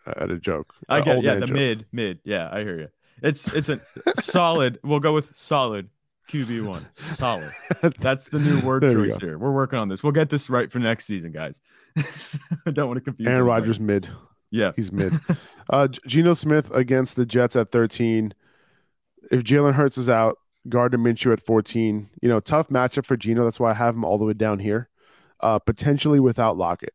at 0.06 0.30
a 0.30 0.38
joke. 0.38 0.74
I 0.88 1.00
get. 1.00 1.22
Yeah, 1.22 1.36
the 1.36 1.46
joke. 1.46 1.54
mid 1.54 1.86
mid. 1.92 2.18
Yeah, 2.24 2.48
I 2.50 2.60
hear 2.60 2.78
you. 2.78 2.88
It's 3.22 3.48
it's 3.48 3.68
a 3.68 3.80
solid. 4.20 4.78
We'll 4.82 5.00
go 5.00 5.12
with 5.12 5.36
solid 5.36 5.88
QB 6.30 6.66
one. 6.66 6.86
Solid. 7.16 7.50
That's 8.00 8.28
the 8.28 8.38
new 8.38 8.60
word 8.60 8.82
choice 8.82 9.16
here. 9.20 9.38
We're 9.38 9.52
working 9.52 9.78
on 9.78 9.88
this. 9.88 10.02
We'll 10.02 10.12
get 10.12 10.30
this 10.30 10.50
right 10.50 10.70
for 10.70 10.78
next 10.78 11.06
season, 11.06 11.32
guys. 11.32 11.60
I 11.96 12.04
don't 12.72 12.88
want 12.88 12.98
to 12.98 13.04
confuse. 13.04 13.28
Aaron 13.28 13.44
Rodgers 13.44 13.80
mid. 13.80 14.08
Yeah, 14.50 14.72
he's 14.76 14.92
mid. 14.92 15.12
uh, 15.70 15.88
Geno 16.06 16.34
Smith 16.34 16.70
against 16.70 17.16
the 17.16 17.26
Jets 17.26 17.56
at 17.56 17.70
13. 17.70 18.34
If 19.30 19.42
Jalen 19.42 19.74
Hurts 19.74 19.98
is 19.98 20.08
out, 20.08 20.38
Gardner 20.68 20.98
Minshew 20.98 21.32
at 21.32 21.44
14. 21.44 22.10
You 22.22 22.28
know, 22.28 22.40
tough 22.40 22.68
matchup 22.68 23.06
for 23.06 23.16
Geno. 23.16 23.44
That's 23.44 23.60
why 23.60 23.70
I 23.70 23.74
have 23.74 23.94
him 23.94 24.04
all 24.04 24.18
the 24.18 24.24
way 24.24 24.32
down 24.32 24.58
here. 24.58 24.88
Uh, 25.40 25.58
potentially 25.58 26.18
without 26.18 26.56
Lockett, 26.56 26.94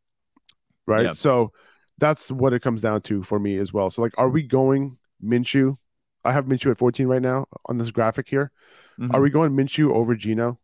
right? 0.85 1.15
So 1.15 1.53
that's 1.97 2.29
what 2.29 2.51
it 2.51 2.61
comes 2.61 2.81
down 2.81 3.01
to 3.03 3.23
for 3.23 3.39
me 3.39 3.57
as 3.57 3.71
well. 3.71 3.89
So, 3.89 4.01
like, 4.01 4.13
are 4.17 4.27
we 4.27 4.43
going 4.43 4.97
Minshew? 5.23 5.77
I 6.25 6.33
have 6.33 6.45
Minshew 6.45 6.71
at 6.71 6.77
14 6.77 7.07
right 7.07 7.21
now 7.21 7.45
on 7.67 7.77
this 7.77 7.91
graphic 7.91 8.27
here. 8.27 8.51
Mm-hmm. 8.99 9.15
Are 9.15 9.21
we 9.21 9.29
going 9.29 9.51
Minshew 9.51 9.93
over 9.93 10.15
Geno 10.15 10.59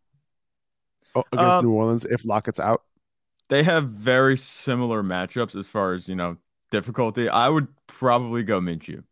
against 1.16 1.60
um, 1.60 1.66
New 1.66 1.72
Orleans 1.72 2.06
if 2.06 2.26
Lockett's 2.26 2.60
out? 2.60 2.84
They 3.50 3.64
have 3.64 3.90
very 3.90 4.38
similar 4.38 5.02
matchups 5.02 5.56
as 5.56 5.66
far 5.66 5.94
as, 5.94 6.08
you 6.08 6.16
know, 6.16 6.38
difficulty. 6.72 7.30
I 7.30 7.50
would 7.50 7.68
probably 7.88 8.44
go 8.44 8.60
Minshew 8.60 9.04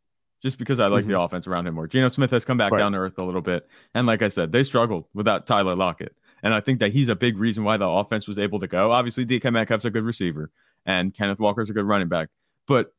just 0.42 0.58
because 0.58 0.80
I 0.80 0.88
like 0.88 1.04
mm-hmm. 1.04 1.12
the 1.12 1.20
offense 1.20 1.48
around 1.48 1.68
him 1.68 1.76
more. 1.76 1.88
Geno 1.88 2.10
Smith 2.10 2.32
has 2.32 2.46
come 2.46 2.58
back 2.58 2.72
right. 2.72 2.80
down 2.80 2.92
to 2.92 2.98
earth 3.00 3.18
a 3.18 3.24
little 3.24 3.42
bit. 3.42 3.68
And 3.94 4.06
like 4.06 4.22
I 4.22 4.30
said, 4.30 4.52
they 4.52 4.64
struggled 4.64 5.06
without 5.14 5.48
Tyler 5.48 5.76
Lockett. 5.76 6.16
And 6.44 6.54
I 6.54 6.62
think 6.62 6.80
that 6.80 6.94
he's 6.94 7.10
a 7.10 7.16
big 7.16 7.38
reason 7.38 7.64
why 7.64 7.78
the 7.78 7.88
offense 7.88 8.28
was 8.28 8.38
able 8.38 8.60
to 8.60 8.68
go. 8.68 8.92
Obviously, 8.92 9.26
DK 9.26 9.52
Metcalf's 9.52 9.86
a 9.86 9.90
good 9.90 10.04
receiver 10.04 10.52
and 10.86 11.14
Kenneth 11.14 11.40
Walker's 11.40 11.70
a 11.70 11.74
good 11.74 11.86
running 11.86 12.08
back. 12.08 12.30
But 12.68 12.94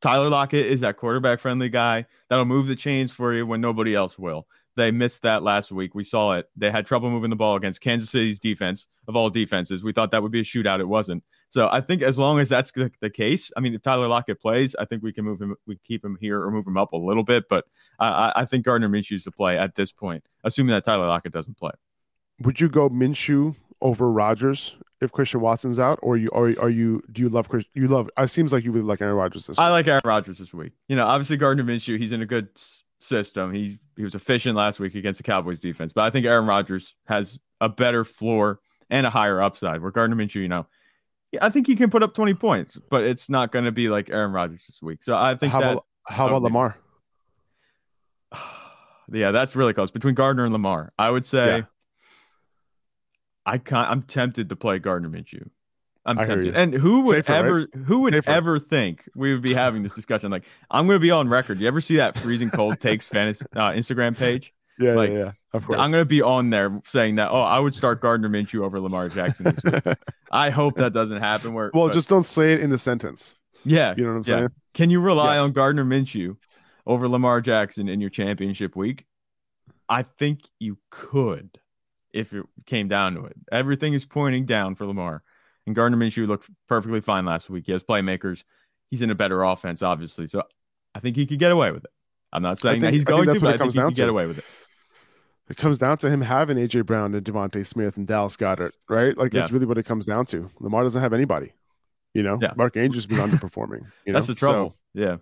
Tyler 0.00 0.28
Lockett 0.28 0.66
is 0.66 0.80
that 0.80 0.96
quarterback 0.96 1.38
friendly 1.38 1.68
guy 1.68 2.06
that'll 2.28 2.44
move 2.44 2.66
the 2.66 2.74
chains 2.74 3.12
for 3.12 3.32
you 3.32 3.46
when 3.46 3.60
nobody 3.60 3.94
else 3.94 4.18
will. 4.18 4.46
They 4.74 4.90
missed 4.90 5.22
that 5.22 5.42
last 5.42 5.70
week. 5.70 5.94
We 5.94 6.02
saw 6.02 6.32
it. 6.32 6.50
They 6.56 6.70
had 6.70 6.86
trouble 6.86 7.10
moving 7.10 7.30
the 7.30 7.36
ball 7.36 7.56
against 7.56 7.80
Kansas 7.80 8.10
City's 8.10 8.40
defense 8.40 8.88
of 9.06 9.14
all 9.14 9.30
defenses. 9.30 9.84
We 9.84 9.92
thought 9.92 10.10
that 10.10 10.22
would 10.22 10.32
be 10.32 10.40
a 10.40 10.44
shootout. 10.44 10.80
It 10.80 10.88
wasn't. 10.88 11.22
So 11.52 11.68
I 11.70 11.82
think 11.82 12.00
as 12.00 12.18
long 12.18 12.40
as 12.40 12.48
that's 12.48 12.72
the, 12.72 12.90
the 13.02 13.10
case, 13.10 13.52
I 13.54 13.60
mean, 13.60 13.74
if 13.74 13.82
Tyler 13.82 14.08
Lockett 14.08 14.40
plays, 14.40 14.74
I 14.78 14.86
think 14.86 15.02
we 15.02 15.12
can 15.12 15.26
move 15.26 15.38
him. 15.38 15.54
We 15.66 15.76
keep 15.84 16.02
him 16.02 16.16
here 16.18 16.42
or 16.42 16.50
move 16.50 16.66
him 16.66 16.78
up 16.78 16.94
a 16.94 16.96
little 16.96 17.24
bit. 17.24 17.44
But 17.50 17.66
I, 17.98 18.32
I 18.36 18.44
think 18.46 18.64
Gardner 18.64 18.88
Minshew's 18.88 19.24
to 19.24 19.30
play 19.30 19.58
at 19.58 19.74
this 19.74 19.92
point, 19.92 20.24
assuming 20.44 20.72
that 20.72 20.82
Tyler 20.86 21.06
Lockett 21.06 21.34
doesn't 21.34 21.58
play. 21.58 21.72
Would 22.40 22.58
you 22.58 22.70
go 22.70 22.88
Minshew 22.88 23.54
over 23.82 24.10
Rodgers 24.10 24.76
if 25.02 25.12
Christian 25.12 25.42
Watson's 25.42 25.78
out, 25.78 25.98
or 26.00 26.16
you 26.16 26.28
or 26.28 26.54
are 26.58 26.70
you 26.70 27.02
do 27.12 27.20
you 27.20 27.28
love 27.28 27.50
Chris? 27.50 27.66
You 27.74 27.86
love. 27.86 28.08
It 28.16 28.30
seems 28.30 28.50
like 28.50 28.64
you 28.64 28.72
really 28.72 28.86
like 28.86 29.02
Aaron 29.02 29.16
Rodgers 29.16 29.46
this. 29.46 29.58
I 29.58 29.68
like 29.68 29.86
Aaron 29.86 30.00
Rodgers 30.06 30.38
this 30.38 30.54
week. 30.54 30.72
You 30.88 30.96
know, 30.96 31.04
obviously 31.04 31.36
Gardner 31.36 31.64
Minshew, 31.64 31.98
he's 31.98 32.12
in 32.12 32.22
a 32.22 32.26
good 32.26 32.48
system. 33.00 33.52
He 33.52 33.78
he 33.98 34.04
was 34.04 34.14
efficient 34.14 34.56
last 34.56 34.80
week 34.80 34.94
against 34.94 35.18
the 35.18 35.24
Cowboys 35.24 35.60
defense, 35.60 35.92
but 35.92 36.04
I 36.04 36.08
think 36.08 36.24
Aaron 36.24 36.46
Rodgers 36.46 36.94
has 37.08 37.38
a 37.60 37.68
better 37.68 38.04
floor 38.04 38.60
and 38.88 39.04
a 39.04 39.10
higher 39.10 39.42
upside. 39.42 39.82
Where 39.82 39.90
Gardner 39.90 40.16
Minshew, 40.16 40.36
you 40.36 40.48
know, 40.48 40.66
I 41.40 41.48
think 41.50 41.66
he 41.66 41.76
can 41.76 41.90
put 41.90 42.02
up 42.02 42.14
twenty 42.14 42.34
points, 42.34 42.78
but 42.90 43.04
it's 43.04 43.28
not 43.28 43.52
going 43.52 43.64
to 43.64 43.72
be 43.72 43.88
like 43.88 44.10
Aaron 44.10 44.32
Rodgers 44.32 44.64
this 44.66 44.80
week. 44.82 45.02
So 45.02 45.14
I 45.14 45.34
think 45.34 45.52
how 45.52 45.60
that. 45.60 45.72
About, 45.72 45.86
how 46.06 46.26
about 46.26 46.42
Lamar? 46.42 46.76
yeah, 49.12 49.30
that's 49.30 49.56
really 49.56 49.72
close 49.72 49.90
between 49.90 50.14
Gardner 50.14 50.44
and 50.44 50.52
Lamar. 50.52 50.90
I 50.98 51.10
would 51.10 51.26
say. 51.26 51.58
Yeah. 51.58 51.62
I 53.44 53.58
can't. 53.58 53.90
I'm 53.90 54.02
tempted 54.02 54.48
to 54.50 54.56
play 54.56 54.78
Gardner 54.78 55.08
Minshew. 55.08 55.48
I'm 56.04 56.18
I 56.18 56.26
tempted. 56.26 56.56
And 56.56 56.74
who 56.74 57.02
would 57.02 57.10
Safer, 57.10 57.32
ever 57.32 57.58
right? 57.58 57.68
who 57.86 58.00
would 58.00 58.14
Safer. 58.14 58.30
ever 58.30 58.58
think 58.58 59.08
we 59.14 59.32
would 59.32 59.42
be 59.42 59.54
having 59.54 59.82
this 59.82 59.92
discussion? 59.92 60.30
Like, 60.30 60.44
I'm 60.70 60.86
going 60.86 60.96
to 60.96 61.00
be 61.02 61.10
on 61.10 61.28
record. 61.28 61.60
You 61.60 61.68
ever 61.68 61.80
see 61.80 61.96
that 61.96 62.18
freezing 62.18 62.50
cold 62.50 62.80
takes 62.80 63.06
fantasy 63.06 63.44
uh, 63.54 63.70
Instagram 63.70 64.16
page? 64.16 64.52
Yeah, 64.82 64.94
like, 64.94 65.10
yeah, 65.10 65.18
yeah. 65.18 65.32
Of 65.52 65.66
course. 65.66 65.78
I'm 65.78 65.90
going 65.90 66.02
to 66.02 66.06
be 66.06 66.22
on 66.22 66.50
there 66.50 66.80
saying 66.84 67.16
that. 67.16 67.30
Oh, 67.30 67.42
I 67.42 67.58
would 67.58 67.74
start 67.74 68.00
Gardner 68.00 68.28
Minshew 68.28 68.64
over 68.64 68.80
Lamar 68.80 69.08
Jackson 69.08 69.44
this 69.44 69.62
week. 69.62 69.96
I 70.32 70.50
hope 70.50 70.76
that 70.76 70.92
doesn't 70.92 71.20
happen. 71.20 71.52
Where 71.52 71.70
well, 71.74 71.88
but, 71.88 71.94
just 71.94 72.08
don't 72.08 72.24
say 72.24 72.54
it 72.54 72.60
in 72.60 72.70
the 72.70 72.78
sentence. 72.78 73.36
Yeah, 73.64 73.94
you 73.96 74.04
know 74.04 74.14
what 74.14 74.16
I'm 74.16 74.22
yeah. 74.32 74.38
saying. 74.38 74.48
Can 74.74 74.90
you 74.90 75.00
rely 75.00 75.34
yes. 75.34 75.42
on 75.42 75.52
Gardner 75.52 75.84
Minshew 75.84 76.36
over 76.86 77.08
Lamar 77.08 77.40
Jackson 77.40 77.88
in 77.88 78.00
your 78.00 78.10
championship 78.10 78.74
week? 78.74 79.04
I 79.88 80.04
think 80.04 80.40
you 80.58 80.78
could 80.90 81.58
if 82.12 82.32
it 82.32 82.44
came 82.66 82.88
down 82.88 83.14
to 83.14 83.24
it. 83.24 83.36
Everything 83.50 83.94
is 83.94 84.04
pointing 84.04 84.46
down 84.46 84.74
for 84.74 84.86
Lamar. 84.86 85.22
And 85.66 85.76
Gardner 85.76 85.98
Minshew 85.98 86.26
looked 86.26 86.48
perfectly 86.68 87.00
fine 87.00 87.24
last 87.24 87.48
week. 87.48 87.64
He 87.66 87.72
has 87.72 87.82
playmakers. 87.82 88.42
He's 88.90 89.02
in 89.02 89.10
a 89.10 89.14
better 89.14 89.42
offense, 89.42 89.82
obviously. 89.82 90.26
So 90.26 90.42
I 90.94 91.00
think 91.00 91.16
he 91.16 91.26
could 91.26 91.38
get 91.38 91.52
away 91.52 91.70
with 91.70 91.84
it. 91.84 91.90
I'm 92.32 92.42
not 92.42 92.58
saying 92.58 92.74
think, 92.74 92.82
that 92.84 92.94
he's 92.94 93.04
going 93.04 93.26
to, 93.26 93.40
but 93.40 93.54
I 93.54 93.58
think 93.58 93.72
he 93.74 93.80
could 93.80 93.94
get 93.94 94.08
away 94.08 94.26
with 94.26 94.38
it. 94.38 94.44
It 95.48 95.56
comes 95.56 95.78
down 95.78 95.98
to 95.98 96.10
him 96.10 96.20
having 96.20 96.56
AJ 96.56 96.86
Brown 96.86 97.14
and 97.14 97.24
DeVonta 97.24 97.66
Smith 97.66 97.96
and 97.96 98.06
Dallas 98.06 98.36
Goedert, 98.36 98.72
right? 98.88 99.16
Like 99.16 99.34
yeah. 99.34 99.40
that's 99.40 99.52
really 99.52 99.66
what 99.66 99.76
it 99.76 99.84
comes 99.84 100.06
down 100.06 100.24
to. 100.26 100.48
Lamar 100.60 100.82
doesn't 100.84 101.02
have 101.02 101.12
anybody. 101.12 101.52
You 102.14 102.22
know, 102.22 102.38
yeah. 102.40 102.52
Mark 102.56 102.76
Andrews 102.76 103.06
been 103.06 103.18
underperforming. 103.18 103.86
You 104.06 104.12
know? 104.12 104.18
That's 104.18 104.26
the 104.26 104.34
trouble. 104.34 104.76
So, 104.94 105.00
yeah. 105.00 105.16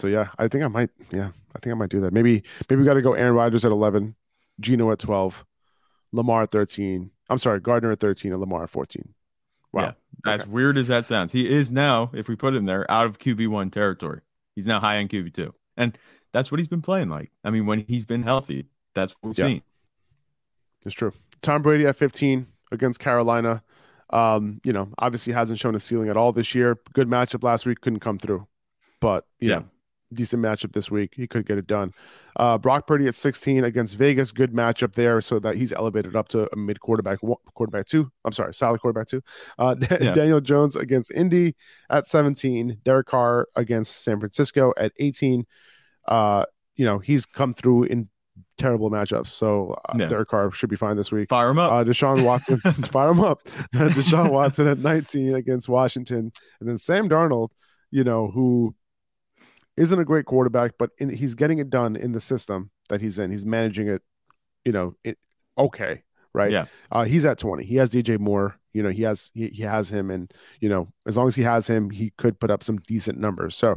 So 0.00 0.08
yeah, 0.08 0.28
I 0.38 0.48
think 0.48 0.64
I 0.64 0.68
might. 0.68 0.90
Yeah, 1.10 1.30
I 1.54 1.58
think 1.60 1.72
I 1.72 1.78
might 1.78 1.90
do 1.90 2.00
that. 2.00 2.12
Maybe 2.12 2.42
maybe 2.68 2.80
we 2.80 2.84
got 2.84 2.94
to 2.94 3.02
go 3.02 3.14
Aaron 3.14 3.34
Rodgers 3.34 3.64
at 3.64 3.70
eleven, 3.70 4.16
Geno 4.58 4.90
at 4.90 4.98
twelve, 4.98 5.44
Lamar 6.14 6.44
at 6.44 6.50
13. 6.50 7.10
I'm 7.28 7.38
sorry, 7.38 7.60
Gardner 7.60 7.92
at 7.92 8.00
13 8.00 8.32
and 8.32 8.40
Lamar 8.40 8.64
at 8.64 8.70
14. 8.70 9.14
Wow. 9.72 9.94
Yeah, 10.24 10.32
as 10.32 10.42
okay. 10.42 10.50
weird 10.50 10.78
as 10.78 10.86
that 10.86 11.04
sounds, 11.04 11.32
he 11.32 11.50
is 11.50 11.70
now, 11.70 12.10
if 12.14 12.28
we 12.28 12.36
put 12.36 12.54
him 12.54 12.64
there, 12.64 12.88
out 12.90 13.06
of 13.06 13.18
QB1 13.18 13.72
territory. 13.72 14.20
He's 14.54 14.66
now 14.66 14.78
high 14.78 14.96
in 14.96 15.08
QB2. 15.08 15.52
And 15.76 15.98
that's 16.32 16.52
what 16.52 16.60
he's 16.60 16.68
been 16.68 16.82
playing 16.82 17.08
like. 17.08 17.32
I 17.42 17.50
mean, 17.50 17.66
when 17.66 17.80
he's 17.80 18.04
been 18.04 18.22
healthy, 18.22 18.66
that's 18.94 19.14
what 19.20 19.30
we've 19.30 19.38
yeah. 19.38 19.46
seen. 19.46 19.62
It's 20.84 20.94
true. 20.94 21.12
Tom 21.42 21.62
Brady 21.62 21.86
at 21.86 21.96
15 21.96 22.46
against 22.72 23.00
Carolina. 23.00 23.62
Um, 24.10 24.60
you 24.64 24.72
know, 24.72 24.88
obviously 24.98 25.32
hasn't 25.32 25.58
shown 25.58 25.74
a 25.74 25.80
ceiling 25.80 26.08
at 26.08 26.16
all 26.16 26.32
this 26.32 26.54
year. 26.54 26.78
Good 26.92 27.08
matchup 27.08 27.42
last 27.42 27.66
week, 27.66 27.80
couldn't 27.80 28.00
come 28.00 28.18
through. 28.18 28.46
But, 29.00 29.24
yeah. 29.40 29.56
Know, 29.56 29.64
decent 30.12 30.42
matchup 30.42 30.72
this 30.72 30.90
week. 30.90 31.12
He 31.16 31.26
could 31.26 31.46
get 31.46 31.58
it 31.58 31.66
done. 31.66 31.92
Uh, 32.36 32.58
Brock 32.58 32.86
Purdy 32.86 33.06
at 33.06 33.14
16 33.14 33.64
against 33.64 33.96
Vegas, 33.96 34.32
good 34.32 34.52
matchup 34.52 34.94
there, 34.94 35.20
so 35.20 35.38
that 35.40 35.56
he's 35.56 35.72
elevated 35.72 36.14
up 36.14 36.28
to 36.28 36.48
a 36.52 36.56
mid 36.56 36.80
quarterback, 36.80 37.18
quarterback 37.54 37.86
two. 37.86 38.10
I'm 38.24 38.32
sorry, 38.32 38.54
solid 38.54 38.80
quarterback 38.80 39.08
two. 39.08 39.22
Uh, 39.58 39.74
yeah. 39.90 40.14
Daniel 40.14 40.40
Jones 40.40 40.76
against 40.76 41.10
Indy 41.12 41.56
at 41.90 42.06
17. 42.06 42.78
Derek 42.84 43.06
Carr 43.06 43.48
against 43.56 44.04
San 44.04 44.20
Francisco 44.20 44.72
at 44.76 44.92
18. 44.98 45.46
Uh, 46.06 46.44
you 46.76 46.84
know 46.84 46.98
he's 46.98 47.24
come 47.24 47.54
through 47.54 47.84
in 47.84 48.08
terrible 48.58 48.90
matchups. 48.90 49.28
So 49.28 49.76
uh, 49.88 49.96
yeah. 49.98 50.06
Derek 50.06 50.28
Carr 50.28 50.50
should 50.52 50.70
be 50.70 50.76
fine 50.76 50.96
this 50.96 51.12
week. 51.12 51.28
Fire 51.28 51.50
him 51.50 51.58
up. 51.58 51.72
Uh, 51.72 51.84
Deshaun 51.84 52.24
Watson, 52.24 52.58
fire 52.86 53.10
him 53.10 53.20
up. 53.20 53.44
Deshaun 53.74 54.30
Watson 54.30 54.66
at 54.68 54.78
19 54.78 55.34
against 55.34 55.68
Washington, 55.68 56.32
and 56.60 56.68
then 56.68 56.78
Sam 56.78 57.08
Darnold, 57.08 57.50
you 57.90 58.04
know, 58.04 58.28
who 58.28 58.74
isn't 59.76 59.98
a 59.98 60.04
great 60.04 60.26
quarterback, 60.26 60.72
but 60.78 60.90
in, 60.98 61.08
he's 61.08 61.34
getting 61.34 61.58
it 61.58 61.70
done 61.70 61.96
in 61.96 62.12
the 62.12 62.20
system 62.20 62.70
that 62.88 63.00
he's 63.00 63.18
in. 63.18 63.30
He's 63.30 63.46
managing 63.46 63.88
it, 63.88 64.02
you 64.64 64.72
know, 64.72 64.94
it, 65.02 65.18
okay, 65.58 66.02
right? 66.32 66.50
Yeah. 66.50 66.66
Uh, 66.92 67.04
he's 67.04 67.24
at 67.24 67.38
20. 67.38 67.64
He 67.64 67.76
has 67.76 67.90
DJ 67.90 68.18
Moore. 68.18 68.56
You 68.72 68.82
know, 68.82 68.90
he 68.90 69.02
has 69.02 69.30
he, 69.34 69.48
he 69.48 69.62
has 69.62 69.88
him, 69.88 70.10
and 70.10 70.32
you 70.60 70.68
know, 70.68 70.88
as 71.06 71.16
long 71.16 71.28
as 71.28 71.36
he 71.36 71.42
has 71.42 71.68
him, 71.68 71.90
he 71.90 72.12
could 72.18 72.40
put 72.40 72.50
up 72.50 72.64
some 72.64 72.78
decent 72.78 73.18
numbers. 73.18 73.56
So, 73.56 73.76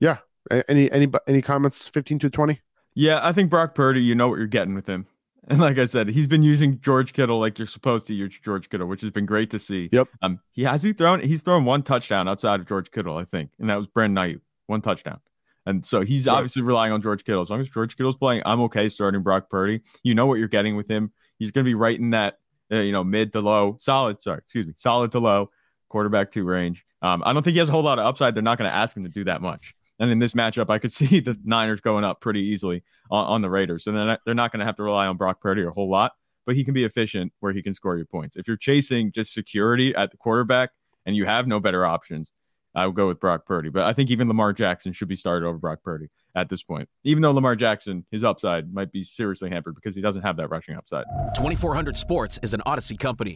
yeah. 0.00 0.18
Any 0.50 0.90
any 0.92 1.08
any 1.26 1.42
comments? 1.42 1.88
15 1.88 2.18
to 2.20 2.30
20. 2.30 2.60
Yeah, 2.94 3.20
I 3.22 3.32
think 3.32 3.50
Brock 3.50 3.74
Purdy. 3.74 4.00
You 4.00 4.14
know 4.14 4.28
what 4.28 4.38
you're 4.38 4.46
getting 4.46 4.74
with 4.74 4.86
him. 4.86 5.06
And 5.46 5.60
like 5.60 5.76
I 5.76 5.84
said, 5.84 6.08
he's 6.08 6.26
been 6.26 6.42
using 6.42 6.80
George 6.80 7.12
Kittle 7.12 7.38
like 7.38 7.58
you're 7.58 7.66
supposed 7.66 8.06
to 8.06 8.14
use 8.14 8.32
George 8.42 8.70
Kittle, 8.70 8.86
which 8.86 9.02
has 9.02 9.10
been 9.10 9.26
great 9.26 9.50
to 9.50 9.58
see. 9.58 9.90
Yep. 9.92 10.08
Um, 10.22 10.40
he 10.52 10.62
has 10.62 10.82
he 10.82 10.94
thrown 10.94 11.20
he's 11.20 11.42
thrown 11.42 11.66
one 11.66 11.82
touchdown 11.82 12.28
outside 12.28 12.60
of 12.60 12.66
George 12.66 12.90
Kittle, 12.90 13.18
I 13.18 13.26
think, 13.26 13.50
and 13.58 13.68
that 13.68 13.76
was 13.76 13.86
Brandon 13.86 14.24
Aiyuk 14.24 14.40
one 14.68 14.80
touchdown. 14.80 15.20
And 15.66 15.84
so 15.84 16.02
he's 16.02 16.26
right. 16.26 16.34
obviously 16.34 16.62
relying 16.62 16.92
on 16.92 17.02
George 17.02 17.24
Kittle. 17.24 17.42
As 17.42 17.50
long 17.50 17.60
as 17.60 17.68
George 17.68 17.96
Kittle's 17.96 18.16
playing, 18.16 18.42
I'm 18.44 18.60
okay 18.62 18.88
starting 18.88 19.22
Brock 19.22 19.48
Purdy. 19.48 19.80
You 20.02 20.14
know 20.14 20.26
what 20.26 20.38
you're 20.38 20.48
getting 20.48 20.76
with 20.76 20.88
him. 20.88 21.12
He's 21.38 21.50
going 21.50 21.64
to 21.64 21.68
be 21.68 21.74
right 21.74 21.98
in 21.98 22.10
that, 22.10 22.38
uh, 22.72 22.76
you 22.76 22.92
know, 22.92 23.04
mid 23.04 23.32
to 23.32 23.40
low, 23.40 23.76
solid, 23.80 24.22
sorry, 24.22 24.38
excuse 24.38 24.66
me, 24.66 24.74
solid 24.76 25.12
to 25.12 25.18
low 25.18 25.50
quarterback 25.88 26.30
two 26.30 26.44
range. 26.44 26.84
Um, 27.02 27.22
I 27.24 27.32
don't 27.32 27.42
think 27.42 27.52
he 27.52 27.58
has 27.58 27.68
a 27.68 27.72
whole 27.72 27.82
lot 27.82 27.98
of 27.98 28.06
upside. 28.06 28.34
They're 28.34 28.42
not 28.42 28.58
going 28.58 28.70
to 28.70 28.74
ask 28.74 28.96
him 28.96 29.04
to 29.04 29.10
do 29.10 29.24
that 29.24 29.42
much. 29.42 29.74
And 29.98 30.10
in 30.10 30.18
this 30.18 30.32
matchup, 30.32 30.70
I 30.70 30.78
could 30.78 30.92
see 30.92 31.20
the 31.20 31.38
Niners 31.44 31.80
going 31.80 32.04
up 32.04 32.20
pretty 32.20 32.40
easily 32.40 32.82
on, 33.10 33.26
on 33.26 33.42
the 33.42 33.50
Raiders. 33.50 33.84
So 33.84 33.92
then 33.92 34.16
they're 34.24 34.34
not 34.34 34.52
going 34.52 34.60
to 34.60 34.66
have 34.66 34.76
to 34.76 34.82
rely 34.82 35.06
on 35.06 35.16
Brock 35.16 35.40
Purdy 35.40 35.62
a 35.62 35.70
whole 35.70 35.90
lot, 35.90 36.12
but 36.46 36.56
he 36.56 36.64
can 36.64 36.74
be 36.74 36.84
efficient 36.84 37.32
where 37.40 37.52
he 37.52 37.62
can 37.62 37.74
score 37.74 37.96
your 37.96 38.06
points. 38.06 38.36
If 38.36 38.46
you're 38.48 38.56
chasing 38.56 39.12
just 39.12 39.32
security 39.32 39.94
at 39.94 40.10
the 40.10 40.16
quarterback 40.16 40.70
and 41.06 41.16
you 41.16 41.26
have 41.26 41.46
no 41.46 41.60
better 41.60 41.86
options, 41.86 42.32
I 42.74 42.86
would 42.86 42.96
go 42.96 43.06
with 43.06 43.20
Brock 43.20 43.46
Purdy. 43.46 43.68
But 43.68 43.84
I 43.84 43.92
think 43.92 44.10
even 44.10 44.26
Lamar 44.26 44.52
Jackson 44.52 44.92
should 44.92 45.08
be 45.08 45.16
started 45.16 45.46
over 45.46 45.58
Brock 45.58 45.80
Purdy 45.84 46.08
at 46.34 46.48
this 46.48 46.62
point. 46.62 46.88
Even 47.04 47.22
though 47.22 47.30
Lamar 47.30 47.54
Jackson, 47.54 48.04
his 48.10 48.24
upside 48.24 48.72
might 48.74 48.90
be 48.90 49.04
seriously 49.04 49.48
hampered 49.48 49.76
because 49.76 49.94
he 49.94 50.00
doesn't 50.00 50.22
have 50.22 50.36
that 50.38 50.50
rushing 50.50 50.76
upside. 50.76 51.04
2400 51.36 51.96
Sports 51.96 52.40
is 52.42 52.52
an 52.52 52.62
Audacy 52.66 52.98
company. 52.98 53.34